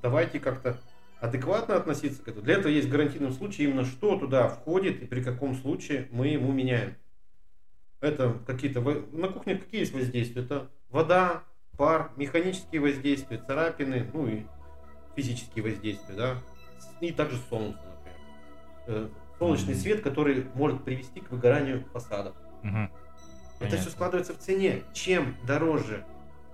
давайте 0.02 0.40
как-то 0.40 0.76
адекватно 1.20 1.76
относиться 1.76 2.22
к 2.22 2.28
этому. 2.28 2.44
Для 2.44 2.54
этого 2.54 2.72
есть 2.72 2.88
гарантийный 2.88 3.32
случай, 3.32 3.64
именно 3.64 3.84
что 3.84 4.16
туда 4.18 4.48
входит 4.48 5.02
и 5.02 5.06
при 5.06 5.22
каком 5.22 5.54
случае 5.54 6.08
мы 6.10 6.28
ему 6.28 6.52
меняем. 6.52 6.96
Это 8.00 8.38
какие-то... 8.46 8.80
На 8.80 9.28
кухне 9.28 9.56
какие 9.56 9.80
есть 9.80 9.92
воздействия? 9.92 10.42
Это 10.42 10.70
вода, 10.88 11.44
пар, 11.76 12.10
механические 12.16 12.80
воздействия, 12.80 13.38
царапины, 13.46 14.10
ну 14.12 14.26
и 14.26 14.42
физические 15.14 15.64
воздействия, 15.64 16.14
да. 16.14 16.36
И 17.00 17.12
также 17.12 17.36
солнце, 17.50 17.78
например. 17.78 18.18
Э, 18.86 19.08
Солнечный 19.38 19.74
свет, 19.74 20.02
который 20.02 20.46
может 20.54 20.84
привести 20.84 21.20
к 21.20 21.30
выгоранию 21.30 21.84
фасадов. 21.92 22.34
Мгм. 22.62 22.84
Это 22.84 22.92
Понятно. 23.58 23.78
все 23.78 23.90
складывается 23.90 24.34
в 24.34 24.38
цене. 24.38 24.82
Чем 24.92 25.34
дороже 25.46 26.04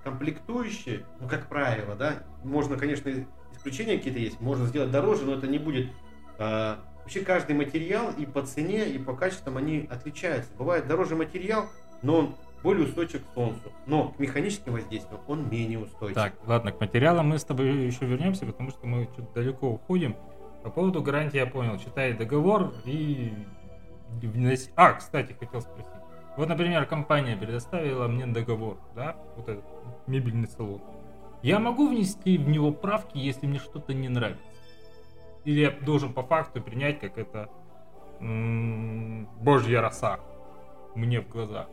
комплектующие, 0.07 1.05
ну, 1.19 1.27
как 1.27 1.49
правило, 1.49 1.97
да, 1.97 2.23
можно, 2.45 2.77
конечно, 2.77 3.11
исключения 3.53 3.97
какие-то 3.97 4.21
есть, 4.21 4.41
можно 4.41 4.65
сделать 4.67 4.93
дороже, 4.93 5.25
но 5.25 5.35
это 5.35 5.49
не 5.49 5.59
будет... 5.59 5.91
а, 6.39 6.79
вообще 7.03 7.23
каждый 7.23 7.57
материал 7.57 8.13
и 8.17 8.25
по 8.25 8.43
цене, 8.43 8.89
и 8.89 8.99
по 8.99 9.15
качествам 9.15 9.57
они 9.57 9.89
отличаются. 9.91 10.53
Бывает 10.57 10.87
дороже 10.87 11.17
материал, 11.17 11.67
но 12.03 12.19
он 12.19 12.37
более 12.63 12.87
устойчив 12.87 13.25
к 13.25 13.35
солнцу. 13.35 13.73
Но 13.87 14.11
к 14.11 14.21
механическим 14.21 14.75
воздействиям 14.75 15.21
он 15.27 15.51
менее 15.51 15.81
устойчив. 15.81 16.15
Так, 16.15 16.35
ладно, 16.47 16.71
к 16.71 16.81
материалам 16.81 17.31
мы 17.31 17.41
с 17.41 17.45
тобой 17.45 17.67
еще 17.87 18.07
вернемся, 18.07 18.47
потому 18.47 18.71
что 18.71 18.87
мы 18.87 19.09
что-то 19.13 19.35
далеко 19.35 19.71
уходим. 19.71 20.15
По 20.63 20.71
поводу 20.71 21.03
гарантии 21.03 21.39
я 21.39 21.47
понял. 21.47 21.79
Читай 21.79 22.13
договор 22.13 22.73
и... 22.85 23.33
А, 24.77 24.93
кстати, 24.93 25.33
хотел 25.33 25.61
спросить. 25.61 25.91
Вот, 26.37 26.49
например, 26.49 26.85
компания 26.87 27.37
предоставила 27.37 28.09
мне 28.09 28.27
договор, 28.27 28.79
да, 28.95 29.17
вот 29.37 29.49
этот 29.49 29.65
мебельный 30.07 30.49
салон. 30.49 30.83
Я 31.43 31.59
могу 31.59 31.89
внести 31.89 32.37
в 32.37 32.49
него 32.49 32.73
правки, 32.73 33.17
если 33.19 33.47
мне 33.47 33.59
что-то 33.59 33.95
не 33.95 34.09
нравится? 34.09 34.43
Или 35.45 35.61
я 35.61 35.71
должен 35.71 36.13
по 36.13 36.23
факту 36.23 36.61
принять, 36.61 37.01
как 37.01 37.17
это 37.19 37.49
м, 38.21 39.27
божья 39.41 39.81
роса 39.81 40.21
мне 40.95 41.21
в 41.21 41.29
глаза? 41.29 41.67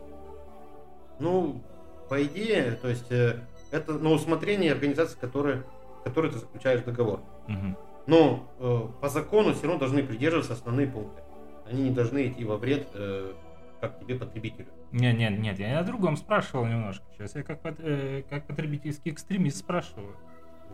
Ну, 1.20 1.62
по 2.10 2.24
идее, 2.24 2.78
то 2.82 2.88
есть 2.88 3.12
э, 3.12 3.42
это 3.72 3.94
на 3.94 4.12
усмотрение 4.12 4.72
организации, 4.72 5.18
которые, 5.20 5.64
которой 6.04 6.32
ты 6.32 6.38
заключаешь 6.38 6.82
договор. 6.82 7.22
Мгм. 7.48 7.78
Но 8.06 8.48
э, 8.60 9.02
по 9.02 9.10
закону 9.10 9.54
все 9.54 9.64
равно 9.64 9.80
должны 9.80 10.04
придерживаться 10.04 10.54
основные 10.54 10.88
пункты. 10.88 11.22
Они 11.66 11.84
не 11.84 11.92
должны 11.92 12.28
идти 12.28 12.44
во 12.46 12.58
вред 12.58 12.88
э, 12.94 13.34
как 13.84 14.00
тебе 14.00 14.16
потребителю. 14.16 14.68
Нет, 14.94 15.18
нет, 15.18 15.38
нет, 15.38 15.60
я 15.60 15.80
о 15.80 15.84
другом 15.84 16.16
спрашивал 16.16 16.66
немножко. 16.66 17.04
Сейчас 17.14 17.36
я 17.36 17.44
как, 17.44 17.62
пот- 17.62 17.80
э, 17.80 18.24
как 18.30 18.48
потребительский 18.48 19.10
экстремист 19.12 19.58
спрашиваю. 19.58 20.16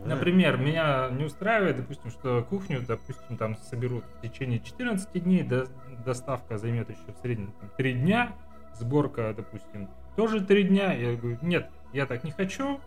Например, 0.06 0.58
меня 0.58 1.10
не 1.10 1.26
устраивает, 1.26 1.78
допустим, 1.78 2.12
что 2.12 2.44
кухню, 2.48 2.82
допустим, 2.88 3.36
там 3.36 3.58
соберут 3.58 4.06
в 4.18 4.22
течение 4.22 4.60
14 4.60 5.20
дней, 5.24 5.42
до- 5.44 5.68
доставка 6.06 6.58
займет 6.60 6.90
еще 6.90 7.12
в 7.14 7.18
среднем 7.22 7.52
там, 7.60 7.70
3 7.78 7.94
дня, 7.94 8.32
сборка, 8.76 9.34
допустим, 9.36 9.90
тоже 10.16 10.40
3 10.46 10.64
дня. 10.64 10.94
Я 10.94 11.16
говорю, 11.16 11.40
нет, 11.42 11.70
я 11.92 12.06
так 12.06 12.24
не 12.24 12.32
хочу. 12.32 12.80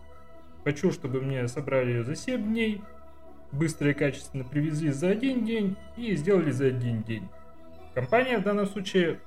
Хочу, 0.65 0.93
чтобы 0.93 1.21
мне 1.21 1.49
собрали 1.49 1.91
ее 1.91 2.05
за 2.05 2.15
7 2.15 2.41
дней, 2.45 2.81
быстро 3.51 3.91
и 3.91 3.95
качественно 3.95 4.45
привезли 4.45 4.91
за 4.93 5.09
один 5.09 5.45
день 5.45 5.77
и 5.97 6.15
сделали 6.15 6.53
за 6.53 6.67
один 6.67 7.03
день. 7.03 7.29
Компания 7.93 8.39
в 8.39 8.43
данном 8.45 8.67
случае 8.67 9.19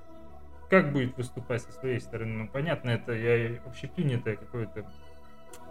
как 0.70 0.92
будет 0.92 1.16
выступать 1.18 1.62
со 1.62 1.72
своей 1.72 2.00
стороны? 2.00 2.44
Ну, 2.44 2.48
понятно, 2.48 2.90
это 2.92 3.14
я 3.14 3.62
общепринятое 3.66 4.36
какой-то 4.36 4.86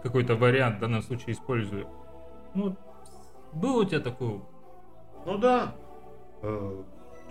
какой-то 0.03 0.35
вариант 0.35 0.77
в 0.77 0.79
данном 0.79 1.01
случае 1.01 1.33
использую. 1.33 1.87
Ну, 2.53 2.77
был 3.53 3.77
у 3.77 3.85
тебя 3.85 3.99
такой? 3.99 4.41
Ну 5.25 5.37
да. 5.37 5.75
Э, 6.41 6.83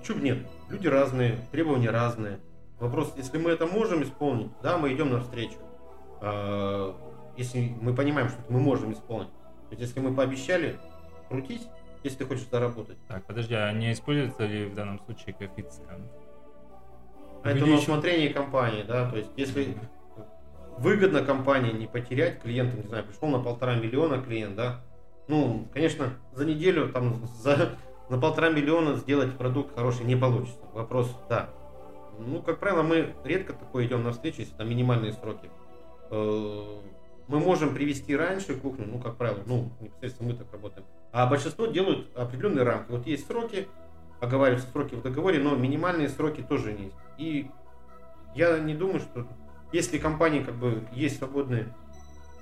Чего 0.02 0.18
нет? 0.18 0.46
Люди 0.68 0.88
разные, 0.88 1.38
требования 1.52 1.90
разные. 1.90 2.40
Вопрос, 2.80 3.14
если 3.16 3.38
мы 3.38 3.50
это 3.50 3.66
можем 3.66 4.02
исполнить, 4.02 4.50
да, 4.62 4.76
мы 4.76 4.92
идем 4.92 5.10
навстречу. 5.10 5.56
А, 6.20 6.94
Если 7.36 7.74
мы 7.80 7.94
понимаем, 7.94 8.28
что 8.28 8.38
мы 8.48 8.60
можем 8.60 8.92
исполнить. 8.92 9.30
Ведь 9.70 9.80
если 9.80 10.00
мы 10.00 10.14
пообещали, 10.14 10.76
крутись, 11.28 11.66
если 12.02 12.18
ты 12.18 12.26
хочешь 12.26 12.48
заработать. 12.50 12.98
Так, 13.08 13.24
подожди, 13.24 13.54
а 13.54 13.72
не 13.72 13.92
используется 13.92 14.46
ли 14.46 14.66
в 14.66 14.74
данном 14.74 14.98
случае 15.00 15.34
коэффициент? 15.34 16.10
Это 17.44 17.66
на 17.66 17.74
усмотрение 17.74 18.30
компании, 18.30 18.82
да, 18.82 19.10
то 19.10 19.16
есть 19.16 19.30
если 19.36 19.76
выгодно 20.78 21.24
компании 21.24 21.72
не 21.72 21.86
потерять 21.86 22.40
клиента, 22.40 22.76
не 22.76 22.88
знаю, 22.88 23.04
пришел 23.04 23.28
на 23.28 23.38
полтора 23.38 23.76
миллиона 23.76 24.20
клиент, 24.20 24.56
да, 24.56 24.80
ну, 25.28 25.68
конечно, 25.72 26.14
за 26.32 26.44
неделю 26.44 26.88
там 26.88 27.26
за 27.38 27.76
на 28.08 28.18
полтора 28.18 28.50
миллиона 28.50 28.94
сделать 28.94 29.36
продукт 29.36 29.74
хороший 29.74 30.04
не 30.04 30.16
получится. 30.16 30.60
Вопрос, 30.72 31.14
да. 31.28 31.48
Ну, 32.18 32.42
как 32.42 32.58
правило, 32.60 32.82
мы 32.82 33.14
редко 33.24 33.54
такое 33.54 33.86
идем 33.86 34.04
навстречу, 34.04 34.40
если 34.40 34.54
там 34.54 34.68
минимальные 34.68 35.12
сроки. 35.14 35.48
Э, 36.10 36.80
Мы 37.26 37.38
можем 37.38 37.74
привести 37.74 38.14
раньше 38.14 38.54
кухню, 38.54 38.86
ну, 38.86 38.98
как 38.98 39.16
правило, 39.16 39.40
ну, 39.46 39.70
непосредственно 39.80 40.32
мы 40.32 40.36
так 40.36 40.52
работаем. 40.52 40.86
А 41.10 41.26
большинство 41.26 41.64
делают 41.66 42.14
определенные 42.14 42.64
рамки. 42.64 42.90
Вот 42.90 43.06
есть 43.06 43.26
сроки, 43.26 43.66
оговариваются 44.20 44.70
сроки 44.70 44.94
в 44.94 45.02
договоре, 45.02 45.38
но 45.38 45.54
минимальные 45.56 46.08
сроки 46.08 46.42
тоже 46.42 46.70
есть. 46.70 46.96
И 47.18 47.50
я 48.34 48.58
не 48.58 48.74
думаю, 48.74 49.00
что 49.00 49.26
если 49.72 49.98
компании 49.98 50.42
как 50.42 50.54
бы 50.54 50.86
есть 50.92 51.18
свободные 51.18 51.68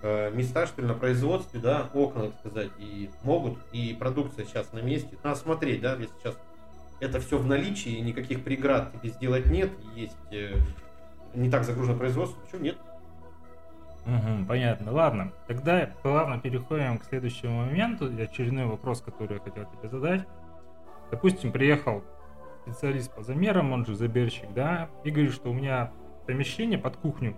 э, 0.02 0.30
места, 0.32 0.66
что 0.66 0.82
ли, 0.82 0.88
на 0.88 0.94
производстве, 0.94 1.60
да, 1.60 1.88
окна, 1.94 2.28
так 2.28 2.38
сказать, 2.40 2.70
и 2.78 3.10
могут, 3.22 3.58
и 3.72 3.96
продукция 3.98 4.44
сейчас 4.44 4.72
на 4.72 4.80
месте, 4.80 5.16
надо 5.22 5.38
смотреть, 5.38 5.80
да, 5.80 5.94
если 5.94 6.12
сейчас 6.20 6.38
это 7.00 7.20
все 7.20 7.38
в 7.38 7.46
наличии, 7.46 8.00
никаких 8.00 8.44
преград 8.44 8.92
тебе 8.92 9.10
сделать 9.10 9.46
нет, 9.46 9.70
есть 9.94 10.16
э, 10.30 10.54
не 11.34 11.50
так 11.50 11.64
загружено 11.64 11.96
производство, 11.96 12.40
почему 12.40 12.62
нет? 12.62 12.76
Мгм, 14.04 14.46
понятно. 14.46 14.92
Ладно, 14.92 15.32
тогда 15.46 15.88
плавно 16.02 16.38
переходим 16.40 16.98
к 16.98 17.04
следующему 17.04 17.66
моменту. 17.66 18.06
Очередной 18.06 18.66
вопрос, 18.66 19.00
который 19.00 19.34
я 19.34 19.40
хотел 19.40 19.64
тебе 19.66 19.88
задать. 19.88 20.26
Допустим, 21.12 21.52
приехал 21.52 22.02
специалист 22.62 23.14
по 23.14 23.22
замерам, 23.22 23.72
он 23.72 23.84
же 23.84 23.94
заберщик, 23.94 24.52
да, 24.54 24.88
и 25.04 25.10
говорит, 25.10 25.34
что 25.34 25.50
у 25.50 25.52
меня 25.52 25.92
помещение 26.26 26.78
под 26.78 26.96
кухню 26.96 27.36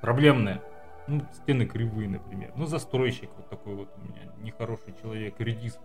проблемное. 0.00 0.62
Ну, 1.06 1.22
стены 1.34 1.66
кривые, 1.66 2.08
например. 2.08 2.52
Ну, 2.56 2.64
застройщик 2.64 3.28
вот 3.36 3.50
такой 3.50 3.74
вот 3.74 3.90
у 3.96 4.00
меня, 4.00 4.32
нехороший 4.38 4.94
человек, 5.00 5.34
редиска. 5.38 5.84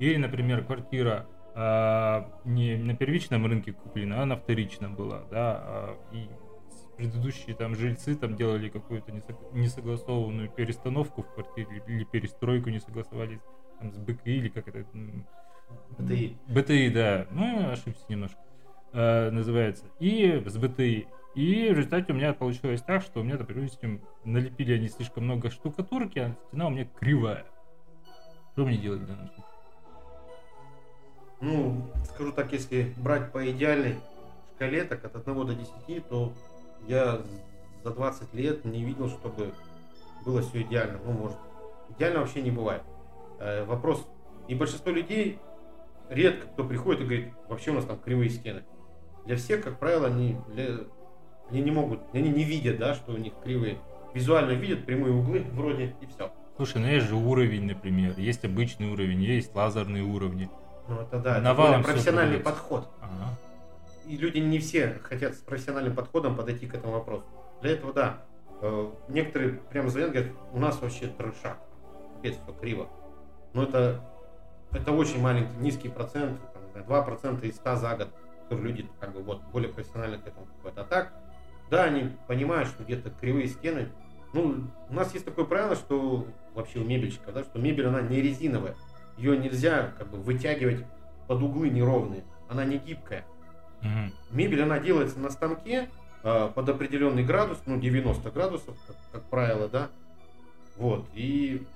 Или, 0.00 0.16
например, 0.16 0.64
квартира 0.64 1.26
а, 1.54 2.28
не 2.44 2.76
на 2.76 2.96
первичном 2.96 3.46
рынке 3.46 3.72
куплена, 3.72 4.22
а 4.22 4.26
на 4.26 4.36
вторичном 4.36 4.96
была, 4.96 5.22
да, 5.30 5.60
а, 5.62 5.98
и 6.12 6.28
предыдущие 6.96 7.54
там 7.54 7.76
жильцы 7.76 8.16
там 8.16 8.34
делали 8.34 8.68
какую-то 8.68 9.12
несог- 9.12 9.52
несогласованную 9.52 10.50
перестановку 10.50 11.22
в 11.22 11.34
квартире 11.34 11.82
или 11.86 12.02
перестройку 12.02 12.70
не 12.70 12.80
согласовались 12.80 13.40
там, 13.78 13.92
с 13.92 13.96
БКИ 13.96 14.30
или 14.30 14.48
как 14.48 14.66
это 14.68 14.84
БТИ. 15.98 16.36
БТИ, 16.48 16.90
да. 16.90 17.26
Ну, 17.30 17.70
ошибся 17.70 18.04
немножко. 18.08 18.38
Э, 18.92 19.30
называется. 19.30 19.84
И 19.98 20.42
с 20.46 20.56
БТИ. 20.56 21.06
И 21.34 21.68
в 21.70 21.76
результате 21.76 22.12
у 22.12 22.16
меня 22.16 22.32
получилось 22.32 22.82
так, 22.82 23.02
что 23.02 23.20
у 23.20 23.22
меня, 23.22 23.36
допустим, 23.36 24.02
налепили 24.24 24.72
они 24.72 24.88
слишком 24.88 25.24
много 25.24 25.50
штукатурки, 25.50 26.18
а 26.18 26.36
стена 26.48 26.66
у 26.66 26.70
меня 26.70 26.86
кривая. 26.98 27.44
Что 28.52 28.66
мне 28.66 28.78
делать 28.78 29.02
в 29.02 29.06
данном 29.06 29.28
случае? 29.28 29.44
Ну, 31.40 31.86
скажу 32.04 32.32
так, 32.32 32.52
если 32.52 32.92
брать 32.96 33.32
по 33.32 33.48
идеальной 33.50 33.96
шкале, 34.54 34.84
так 34.84 35.04
от 35.04 35.16
1 35.16 35.46
до 35.46 35.54
10, 35.54 36.08
то 36.08 36.32
я 36.86 37.22
за 37.84 37.90
20 37.94 38.34
лет 38.34 38.64
не 38.64 38.84
видел, 38.84 39.08
чтобы 39.08 39.52
было 40.26 40.42
все 40.42 40.62
идеально. 40.62 40.98
Ну, 41.04 41.12
может, 41.12 41.38
идеально 41.96 42.20
вообще 42.20 42.42
не 42.42 42.50
бывает. 42.50 42.82
Э, 43.38 43.64
вопрос, 43.64 44.06
и 44.48 44.54
большинство 44.54 44.90
людей 44.90 45.38
редко 46.10 46.46
кто 46.48 46.64
приходит 46.64 47.00
и 47.00 47.04
говорит, 47.04 47.28
вообще 47.48 47.70
у 47.70 47.74
нас 47.74 47.84
там 47.86 47.98
кривые 47.98 48.28
стены. 48.30 48.62
Для 49.26 49.36
всех, 49.36 49.62
как 49.62 49.78
правило, 49.78 50.06
они, 50.08 50.36
для- 50.48 50.80
они 51.50 51.62
не 51.62 51.70
могут, 51.70 52.00
они 52.12 52.28
не 52.28 52.44
видят, 52.44 52.78
да, 52.78 52.94
что 52.94 53.12
у 53.12 53.16
них 53.16 53.32
кривые. 53.42 53.78
Визуально 54.12 54.52
видят 54.52 54.84
прямые 54.86 55.14
углы 55.14 55.44
вроде 55.52 55.94
и 56.00 56.06
все. 56.06 56.30
Слушай, 56.56 56.82
ну 56.82 56.88
есть 56.88 57.06
же 57.06 57.14
уровень, 57.14 57.64
например. 57.66 58.14
Есть 58.18 58.44
обычный 58.44 58.90
уровень, 58.90 59.22
есть 59.22 59.54
лазерные 59.54 60.02
уровни. 60.02 60.50
Ну, 60.88 61.00
это 61.00 61.18
да, 61.20 61.32
это 61.36 61.40
Навалом 61.42 61.82
всё 61.82 61.92
профессиональный 61.92 62.38
подход. 62.38 62.88
Ага. 63.00 63.38
И 64.06 64.16
люди 64.16 64.38
не 64.38 64.58
все 64.58 64.98
хотят 65.04 65.34
с 65.34 65.38
профессиональным 65.38 65.94
подходом 65.94 66.34
подойти 66.36 66.66
к 66.66 66.74
этому 66.74 66.94
вопросу. 66.94 67.24
Для 67.62 67.70
этого, 67.72 67.92
да. 67.92 68.24
Э, 68.60 68.90
некоторые 69.08 69.52
прям 69.70 69.88
звонят, 69.88 70.10
говорят, 70.10 70.32
у 70.52 70.58
нас 70.58 70.80
вообще 70.82 71.06
трешак. 71.06 71.58
Опять 72.18 72.38
все 72.42 72.52
криво. 72.60 72.88
Но 73.54 73.62
это, 73.62 74.00
это 74.72 74.92
очень 74.92 75.20
маленький, 75.20 75.56
низкий 75.58 75.88
процент, 75.88 76.38
там, 76.74 76.82
2% 76.82 77.44
из 77.46 77.56
100 77.56 77.76
за 77.76 77.96
год, 77.96 78.08
которые 78.42 78.68
люди 78.68 78.88
как 79.00 79.12
бы 79.12 79.22
вот 79.22 79.42
более 79.52 79.72
профессионально 79.72 80.18
к 80.18 80.26
этому 80.26 80.46
подходят. 80.46 80.78
А 80.78 80.84
так, 80.84 81.12
да, 81.70 81.84
они 81.84 82.16
понимают, 82.26 82.68
что 82.68 82.84
где-то 82.84 83.10
кривые 83.10 83.48
стены. 83.48 83.88
Ну, 84.32 84.66
у 84.88 84.94
нас 84.94 85.12
есть 85.12 85.24
такое 85.24 85.44
правило, 85.44 85.74
что 85.74 86.26
вообще 86.54 86.78
у 86.80 86.84
мебельщика, 86.84 87.32
да, 87.32 87.42
что 87.42 87.58
мебель, 87.58 87.86
она 87.86 88.00
не 88.00 88.20
резиновая. 88.20 88.76
Ее 89.16 89.36
нельзя 89.36 89.92
как 89.98 90.08
бы 90.08 90.18
вытягивать 90.18 90.84
под 91.26 91.42
углы 91.42 91.68
неровные. 91.68 92.24
Она 92.48 92.64
не 92.64 92.78
гибкая. 92.78 93.24
Угу. 93.82 94.36
Мебель, 94.36 94.62
она 94.62 94.78
делается 94.78 95.18
на 95.18 95.30
станке 95.30 95.88
э, 96.22 96.50
под 96.54 96.68
определенный 96.68 97.24
градус, 97.24 97.58
ну, 97.66 97.78
90 97.78 98.30
градусов, 98.30 98.76
как, 98.86 98.96
как 99.12 99.22
правило, 99.24 99.68
да. 99.68 99.88
Вот. 100.76 101.06
И 101.14 101.66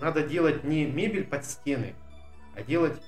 надо 0.00 0.22
делать 0.26 0.64
не 0.64 0.86
мебель 0.86 1.24
под 1.24 1.44
стены, 1.44 1.94
а 2.56 2.62
делать 2.62 3.00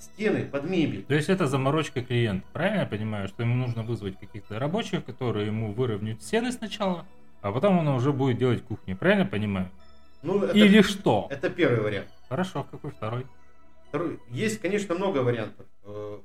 стены 0.00 0.44
под 0.44 0.64
мебель. 0.64 1.04
То 1.04 1.14
есть 1.14 1.28
это 1.28 1.46
заморочка 1.46 2.02
клиента. 2.02 2.46
Правильно 2.52 2.80
я 2.80 2.86
понимаю, 2.86 3.28
что 3.28 3.42
ему 3.42 3.54
нужно 3.54 3.82
вызвать 3.82 4.18
каких-то 4.18 4.58
рабочих, 4.58 5.04
которые 5.04 5.46
ему 5.46 5.72
выровняют 5.72 6.22
стены 6.22 6.52
сначала, 6.52 7.06
а 7.42 7.52
потом 7.52 7.78
он 7.78 7.88
уже 7.88 8.12
будет 8.12 8.38
делать 8.38 8.62
кухню. 8.62 8.96
Правильно 8.96 9.26
понимаю? 9.26 9.70
Ну, 10.22 10.42
это, 10.42 10.56
Или 10.56 10.82
что? 10.82 11.28
это 11.30 11.50
первый 11.50 11.80
вариант. 11.80 12.08
Хорошо, 12.28 12.66
какой 12.70 12.90
второй? 12.90 13.26
Второй, 13.88 14.18
есть, 14.30 14.60
конечно, 14.60 14.94
много 14.94 15.18
вариантов. 15.18 15.66
Э, 15.84 16.18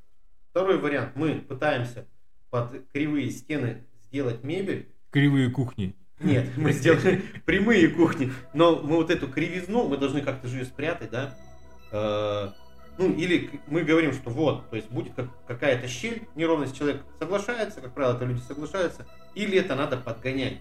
Второй 0.52 0.80
вариант. 0.80 1.16
Мы 1.16 1.36
пытаемся 1.36 2.06
под 2.50 2.74
кривые 2.92 3.30
стены 3.32 3.86
сделать 4.08 4.44
мебель. 4.44 4.90
Кривые 5.12 5.50
кухни. 5.50 5.96
Нет, 6.20 6.50
мы 6.58 6.74
сделали 6.74 7.24
прямые 7.46 7.88
кухни. 7.88 8.34
Но 8.54 8.76
мы 8.82 8.98
вот 8.98 9.10
эту 9.10 9.28
кривизну, 9.30 9.88
мы 9.88 9.98
должны 9.98 10.22
как-то 10.22 10.48
же 10.50 10.58
ее 10.60 10.66
спрятать, 10.66 11.10
да? 11.10 12.54
Ну, 12.98 13.12
или 13.12 13.62
мы 13.68 13.84
говорим, 13.84 14.14
что 14.14 14.30
вот, 14.30 14.70
то 14.70 14.76
есть 14.76 14.90
будет 14.92 15.14
как, 15.14 15.28
какая-то 15.48 15.88
щель, 15.88 16.28
неровность, 16.36 16.78
человек 16.78 17.04
соглашается, 17.20 17.82
как 17.82 17.94
правило, 17.94 18.16
это 18.16 18.26
люди 18.26 18.42
соглашаются, 18.42 19.08
или 19.34 19.58
это 19.58 19.76
надо 19.76 19.98
подгонять. 19.98 20.60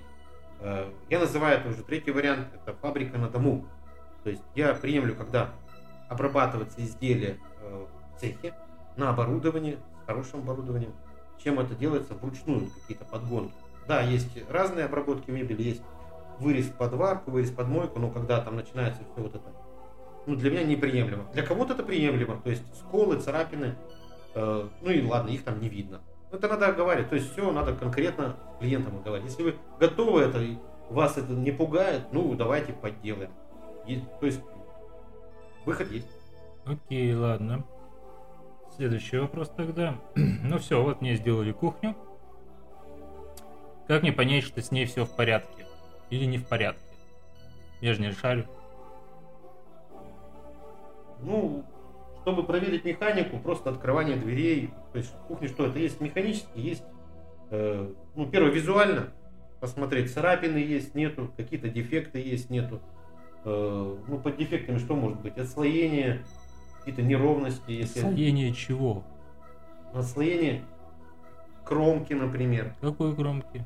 Э, 0.60 0.90
Я 1.08 1.18
называю 1.18 1.58
это 1.58 1.68
уже 1.68 1.82
третий 1.82 2.12
вариант, 2.12 2.48
это 2.54 2.76
фабрика 2.76 3.18
на 3.18 3.28
дому. 3.28 3.66
То 4.22 4.30
есть 4.30 4.42
я 4.54 4.74
приемлю, 4.74 5.14
когда 5.14 5.50
обрабатывается 6.08 6.80
изделие 6.82 7.38
э, 7.60 7.86
в 8.16 8.20
цехе, 8.20 8.54
на 8.96 9.10
оборудовании, 9.10 9.78
с 10.02 10.06
хорошим 10.06 10.40
оборудованием, 10.40 10.92
чем 11.42 11.58
это 11.58 11.74
делается 11.74 12.14
вручную, 12.14 12.70
какие-то 12.70 13.04
подгонки. 13.04 13.54
Да, 13.88 14.02
есть 14.02 14.28
разные 14.48 14.84
обработки 14.84 15.30
мебели, 15.30 15.62
есть 15.62 15.82
вырез 16.38 16.66
под 16.66 16.94
варку, 16.94 17.30
вырез 17.30 17.50
под 17.50 17.68
мойку, 17.68 17.98
но 17.98 18.10
когда 18.10 18.40
там 18.40 18.56
начинается 18.56 19.02
все 19.02 19.22
вот 19.22 19.34
это, 19.34 19.52
ну, 20.26 20.36
для 20.36 20.50
меня 20.50 20.64
неприемлемо. 20.64 21.24
Для 21.32 21.42
кого-то 21.42 21.74
это 21.74 21.82
приемлемо, 21.82 22.40
то 22.42 22.50
есть 22.50 22.62
сколы, 22.76 23.18
царапины, 23.20 23.76
э, 24.34 24.68
ну 24.80 24.90
и 24.90 25.02
ладно, 25.06 25.30
их 25.30 25.44
там 25.44 25.60
не 25.60 25.68
видно. 25.68 26.00
Это 26.30 26.48
надо 26.48 26.68
оговаривать, 26.68 27.08
то 27.10 27.16
есть 27.16 27.32
все 27.32 27.50
надо 27.50 27.74
конкретно 27.74 28.36
клиентам 28.60 28.96
оговаривать. 28.98 29.30
Если 29.30 29.42
вы 29.42 29.54
готовы 29.78 30.20
это, 30.22 30.40
вас 30.88 31.18
это 31.18 31.32
не 31.32 31.50
пугает, 31.50 32.02
ну, 32.12 32.34
давайте 32.34 32.72
подделаем. 32.72 33.30
И- 33.86 34.02
то 34.20 34.26
есть 34.26 34.40
выход 35.64 35.90
есть. 35.90 36.08
Окей, 36.64 37.14
ладно. 37.14 37.64
Следующий 38.76 39.18
вопрос 39.18 39.50
тогда. 39.50 39.96
ну 40.14 40.58
все, 40.58 40.82
вот 40.82 41.00
мне 41.00 41.16
сделали 41.16 41.52
кухню. 41.52 41.96
Как 43.88 44.02
мне 44.02 44.12
понять, 44.12 44.44
что 44.44 44.62
с 44.62 44.70
ней 44.70 44.86
все 44.86 45.04
в 45.04 45.16
порядке? 45.16 45.66
Или 46.10 46.24
не 46.24 46.38
в 46.38 46.46
порядке? 46.46 46.80
Я 47.80 47.94
же 47.94 48.00
не 48.02 48.12
шарю. 48.12 48.46
Ну, 51.22 51.64
чтобы 52.22 52.44
проверить 52.44 52.84
механику, 52.84 53.38
просто 53.38 53.70
открывание 53.70 54.16
дверей. 54.16 54.70
То 54.92 54.98
есть 54.98 55.12
в 55.14 55.26
кухне 55.26 55.48
что? 55.48 55.66
Это 55.66 55.78
есть 55.78 56.00
механически, 56.00 56.58
есть, 56.58 56.84
э, 57.50 57.92
ну, 58.14 58.26
первое, 58.26 58.50
визуально 58.50 59.12
посмотреть, 59.60 60.12
царапины 60.12 60.58
есть, 60.58 60.94
нету, 60.94 61.30
какие-то 61.36 61.68
дефекты 61.68 62.18
есть, 62.18 62.50
нету. 62.50 62.80
Э, 63.44 63.96
ну, 64.06 64.18
под 64.18 64.36
дефектами 64.36 64.78
что 64.78 64.94
может 64.96 65.20
быть? 65.20 65.36
Отслоение, 65.38 66.24
какие-то 66.78 67.02
неровности, 67.02 67.70
если 67.70 68.00
Слоение 68.00 68.52
чего? 68.52 69.04
отслоение 69.92 70.62
кромки, 71.64 72.12
например. 72.14 72.74
Какой 72.80 73.14
громкий? 73.14 73.62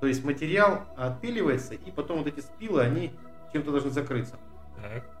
То 0.00 0.06
есть 0.06 0.24
материал 0.24 0.82
отпиливается, 0.96 1.74
и 1.74 1.90
потом 1.90 2.18
вот 2.18 2.26
эти 2.26 2.40
спилы, 2.40 2.82
они 2.82 3.12
чем-то 3.52 3.70
должны 3.70 3.90
закрыться. 3.90 4.36
Так. 4.80 5.13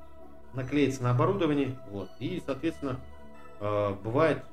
Наклеится 0.54 1.02
на 1.02 1.10
оборудование, 1.10 1.76
вот, 1.90 2.08
и, 2.18 2.42
соответственно, 2.44 3.00
э, 3.60 3.94
бывает 4.02 4.44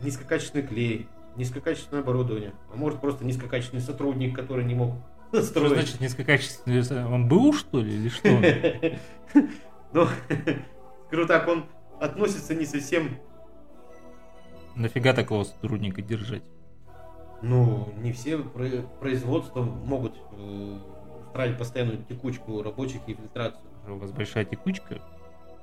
низкокачественный 0.00 0.66
клей, 0.66 1.08
низкокачественное 1.36 2.02
оборудование, 2.02 2.52
а 2.72 2.76
может 2.76 3.00
просто 3.00 3.24
низкокачественный 3.24 3.82
сотрудник, 3.82 4.34
который 4.36 4.64
не 4.64 4.74
мог 4.74 4.94
Что 5.30 5.42
строить. 5.42 5.72
значит 5.72 6.00
низкокачественный? 6.00 7.04
Он 7.06 7.28
был, 7.28 7.52
что 7.52 7.80
ли, 7.80 7.94
или 7.94 8.08
что? 8.08 8.28
Ну, 9.92 10.06
скажу 11.08 11.26
так, 11.26 11.48
он 11.48 11.64
относится 12.00 12.54
не 12.54 12.64
совсем, 12.64 13.18
Нафига 14.76 15.12
такого 15.12 15.42
сотрудника 15.44 16.00
держать? 16.00 16.44
ну, 17.42 17.92
не 17.98 18.12
все 18.12 18.38
про- 18.38 18.82
производства 19.00 19.62
могут 19.62 20.14
э, 20.32 20.78
устраивать 21.26 21.58
постоянную 21.58 22.04
текучку 22.04 22.62
рабочих 22.62 23.00
и 23.08 23.14
фильтрацию. 23.14 23.62
У 23.88 23.96
вас 23.96 24.12
большая 24.12 24.44
текучка? 24.44 25.00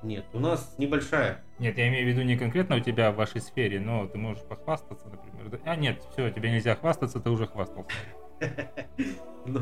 Нет, 0.04 0.26
у 0.34 0.40
нас 0.40 0.76
небольшая. 0.78 1.44
Нет, 1.60 1.78
я 1.78 1.88
имею 1.90 2.06
в 2.06 2.10
виду 2.10 2.22
не 2.22 2.38
конкретно 2.38 2.78
у 2.78 2.80
тебя 2.80 3.12
в 3.12 3.16
вашей 3.16 3.42
сфере, 3.42 3.80
но 3.80 4.08
ты 4.08 4.18
можешь 4.18 4.44
похвастаться, 4.44 5.08
например. 5.08 5.60
А 5.66 5.76
нет, 5.76 6.02
все, 6.12 6.30
тебе 6.30 6.52
нельзя 6.52 6.76
хвастаться, 6.76 7.20
ты 7.20 7.30
уже 7.30 7.48
хвастался. 7.48 7.90
Ну, 9.50 9.62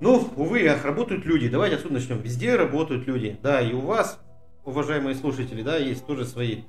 ну, 0.00 0.28
увы, 0.36 0.66
ах, 0.66 0.84
работают 0.84 1.24
люди. 1.24 1.48
Давайте 1.48 1.76
отсюда 1.76 1.94
начнем. 1.94 2.20
Везде 2.20 2.56
работают 2.56 3.06
люди. 3.06 3.38
Да, 3.42 3.60
и 3.60 3.72
у 3.72 3.80
вас, 3.80 4.20
уважаемые 4.64 5.14
слушатели, 5.14 5.62
да, 5.62 5.76
есть 5.76 6.04
тоже 6.04 6.26
свои 6.26 6.64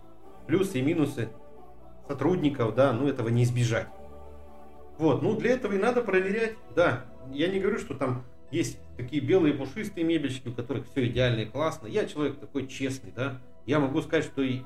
плюсы 0.46 0.80
и 0.80 0.82
минусы 0.82 1.30
сотрудников, 2.08 2.74
да, 2.76 2.94
ну 2.94 3.08
этого 3.08 3.28
не 3.30 3.44
избежать. 3.44 3.88
Вот, 4.98 5.22
ну 5.22 5.36
для 5.36 5.52
этого 5.52 5.74
и 5.74 5.78
надо 5.78 6.02
проверять, 6.02 6.56
да. 6.76 7.06
Я 7.32 7.48
не 7.48 7.60
говорю, 7.60 7.80
что 7.80 7.96
там 7.96 8.24
есть 8.52 8.80
такие 8.96 9.22
белые 9.22 9.54
пушистые 9.54 10.06
мебельщики, 10.06 10.48
у 10.48 10.54
которых 10.54 10.88
все 10.90 11.08
идеально 11.08 11.42
и 11.42 11.46
классно. 11.46 11.88
Я 11.88 12.06
человек 12.06 12.40
такой 12.40 12.68
честный, 12.68 13.12
да. 13.12 13.40
Я 13.66 13.80
могу 13.80 14.02
сказать, 14.02 14.26
что 14.26 14.42
и, 14.42 14.62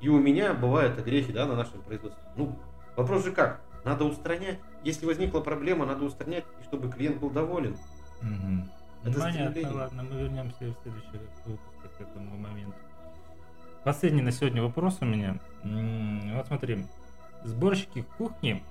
и 0.00 0.08
у 0.08 0.18
меня 0.18 0.54
бывают 0.54 0.98
огрехи, 0.98 1.32
да, 1.32 1.46
на 1.46 1.56
нашем 1.56 1.82
производстве. 1.82 2.22
Ну, 2.36 2.56
вопрос 2.96 3.24
же 3.24 3.32
как? 3.32 3.60
Надо 3.84 4.04
устранять. 4.04 4.58
Если 4.84 5.06
возникла 5.06 5.40
проблема, 5.40 5.86
надо 5.86 6.04
устранять, 6.04 6.44
и 6.60 6.64
чтобы 6.64 6.90
клиент 6.90 7.18
был 7.18 7.30
доволен. 7.30 7.76
Мгм. 8.22 8.70
Это 9.02 9.20
Понятно, 9.20 9.50
стремление. 9.50 9.76
ладно, 9.76 10.02
мы 10.04 10.20
вернемся 10.20 10.56
в 10.58 10.76
следующий 10.82 11.18
выпуск 11.44 11.98
к 11.98 12.00
этому 12.00 12.36
моменту. 12.38 12.76
Последний 13.84 14.22
на 14.22 14.32
сегодня 14.32 14.62
вопрос 14.62 14.98
у 15.02 15.04
меня. 15.04 15.38
Вот 15.62 16.46
смотри, 16.46 16.86
сборщики 17.42 18.06
кухни 18.16 18.62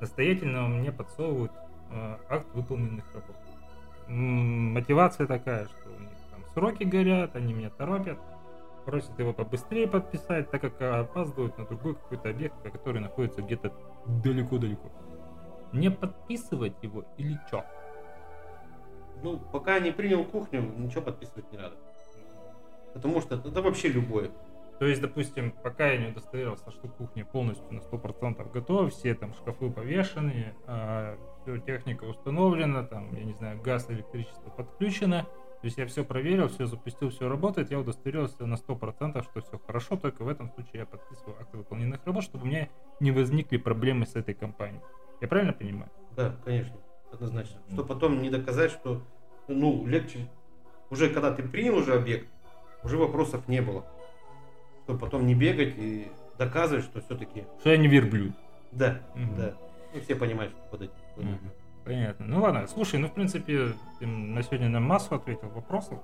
настоятельно 0.00 0.68
мне 0.68 0.92
подсовывают 0.92 1.52
э, 1.90 2.16
акт 2.28 2.46
выполненных 2.52 3.04
работ. 3.14 3.36
Мотивация 4.08 5.26
такая, 5.26 5.66
что 5.66 5.90
у 5.90 6.00
них 6.00 6.10
там 6.30 6.44
сроки 6.54 6.84
горят, 6.84 7.36
они 7.36 7.52
меня 7.52 7.70
торопят, 7.70 8.18
просят 8.86 9.18
его 9.18 9.34
побыстрее 9.34 9.86
подписать, 9.86 10.50
так 10.50 10.62
как 10.62 10.80
опаздывают 10.80 11.58
на 11.58 11.66
другой 11.66 11.94
какой-то 11.94 12.30
объект, 12.30 12.54
который 12.62 13.00
находится 13.00 13.42
где-то 13.42 13.72
далеко-далеко. 14.06 14.90
Не 15.72 15.90
подписывать 15.90 16.82
его 16.82 17.04
или 17.18 17.38
что? 17.46 17.64
Ну, 19.22 19.38
пока 19.38 19.78
не 19.80 19.90
принял 19.90 20.24
кухню, 20.24 20.62
ничего 20.62 21.02
подписывать 21.02 21.50
не 21.52 21.58
надо. 21.58 21.76
Потому 22.94 23.20
что 23.20 23.34
это 23.34 23.60
вообще 23.60 23.88
любое. 23.88 24.30
То 24.78 24.86
есть, 24.86 25.02
допустим, 25.02 25.52
пока 25.62 25.88
я 25.88 25.98
не 25.98 26.08
удостоверился, 26.08 26.70
что 26.70 26.88
кухня 26.88 27.24
полностью 27.24 27.66
на 27.74 27.80
100% 27.80 28.50
готова, 28.52 28.88
все 28.88 29.14
там 29.14 29.34
шкафы 29.34 29.70
повешены, 29.70 30.54
все, 31.48 31.58
техника 31.58 32.04
установлена, 32.04 32.82
там, 32.84 33.14
я 33.14 33.24
не 33.24 33.32
знаю, 33.32 33.60
газ, 33.62 33.86
электричество 33.88 34.50
подключено, 34.50 35.22
то 35.22 35.64
есть 35.64 35.78
я 35.78 35.86
все 35.86 36.04
проверил, 36.04 36.48
все 36.48 36.66
запустил, 36.66 37.08
все 37.10 37.28
работает, 37.28 37.70
я 37.70 37.80
удостоверился 37.80 38.44
на 38.46 38.54
100%, 38.54 39.22
что 39.24 39.40
все 39.40 39.58
хорошо, 39.66 39.96
только 39.96 40.24
в 40.24 40.28
этом 40.28 40.50
случае 40.50 40.80
я 40.80 40.86
подписываю 40.86 41.40
акты 41.40 41.56
выполненных 41.56 42.04
работ, 42.04 42.24
чтобы 42.24 42.44
у 42.44 42.46
меня 42.48 42.68
не 43.00 43.12
возникли 43.12 43.56
проблемы 43.56 44.06
с 44.06 44.14
этой 44.14 44.34
компанией. 44.34 44.82
Я 45.20 45.28
правильно 45.28 45.52
понимаю? 45.52 45.90
Да, 46.14 46.36
конечно, 46.44 46.76
однозначно. 47.10 47.60
Что 47.72 47.82
потом 47.82 48.20
не 48.20 48.30
доказать, 48.30 48.70
что, 48.70 49.02
ну, 49.48 49.86
легче, 49.86 50.28
уже 50.90 51.08
когда 51.08 51.32
ты 51.32 51.42
принял 51.42 51.76
уже 51.76 51.94
объект, 51.94 52.28
уже 52.84 52.98
вопросов 52.98 53.48
не 53.48 53.62
было. 53.62 53.84
Чтобы 54.84 54.98
потом 55.00 55.26
не 55.26 55.34
бегать 55.34 55.74
и 55.76 56.08
доказывать, 56.38 56.84
что 56.84 57.00
все-таки, 57.00 57.44
Что 57.60 57.70
я 57.70 57.78
не 57.78 57.88
верблюд. 57.88 58.32
да, 58.70 59.00
Мгм. 59.14 59.36
да. 59.36 59.54
Ну, 59.94 60.00
все 60.00 60.14
понимают, 60.14 60.52
что 60.52 60.60
под 60.70 60.82
этим. 60.82 60.94
Мгм. 61.22 61.50
Понятно. 61.84 62.26
Ну 62.26 62.42
ладно, 62.42 62.66
слушай, 62.66 62.98
ну 62.98 63.08
в 63.08 63.14
принципе, 63.14 63.68
ты 63.98 64.06
на 64.06 64.42
сегодня 64.42 64.68
на 64.68 64.80
массу 64.80 65.14
ответил 65.14 65.48
вопросов, 65.48 65.98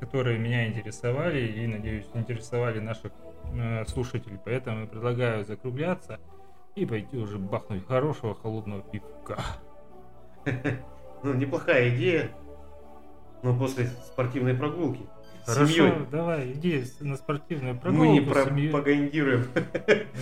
которые 0.00 0.38
меня 0.38 0.66
интересовали 0.66 1.40
и, 1.46 1.66
надеюсь, 1.66 2.06
интересовали 2.12 2.80
наших 2.80 3.12
э, 3.54 3.84
слушателей. 3.86 4.38
Поэтому 4.44 4.80
я 4.80 4.86
предлагаю 4.86 5.44
закругляться 5.44 6.20
и 6.74 6.84
пойти 6.84 7.16
уже 7.16 7.38
бахнуть 7.38 7.86
хорошего 7.86 8.34
холодного 8.34 8.82
пивка. 8.82 9.38
Ну, 11.24 11.34
неплохая 11.34 11.94
идея. 11.94 12.32
Но 13.44 13.56
после 13.56 13.86
спортивной 13.86 14.54
прогулки. 14.54 15.06
Хорошо, 15.44 15.72
семьей. 15.72 15.92
давай, 16.10 16.52
иди 16.52 16.84
на 17.00 17.16
спортивную 17.16 17.78
прогулку. 17.78 18.04
Мы 18.04 18.12
не 18.12 18.20
пропагандируем. 18.20 19.46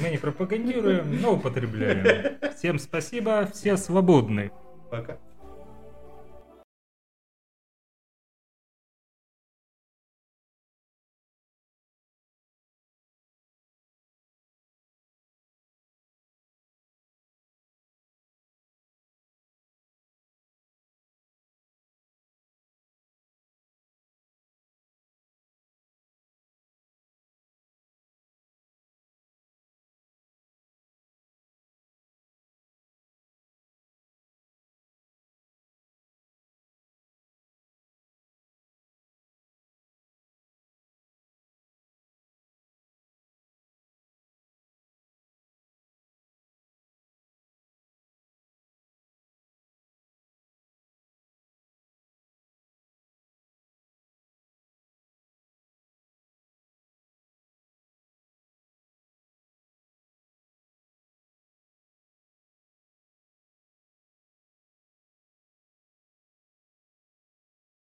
Мы 0.02 0.10
не 0.10 0.18
пропагандируем, 0.18 1.20
но 1.20 1.34
употребляем. 1.34 2.38
Всем 2.56 2.78
спасибо, 2.78 3.48
все 3.52 3.76
свободны. 3.76 4.50
Пока. 4.90 5.18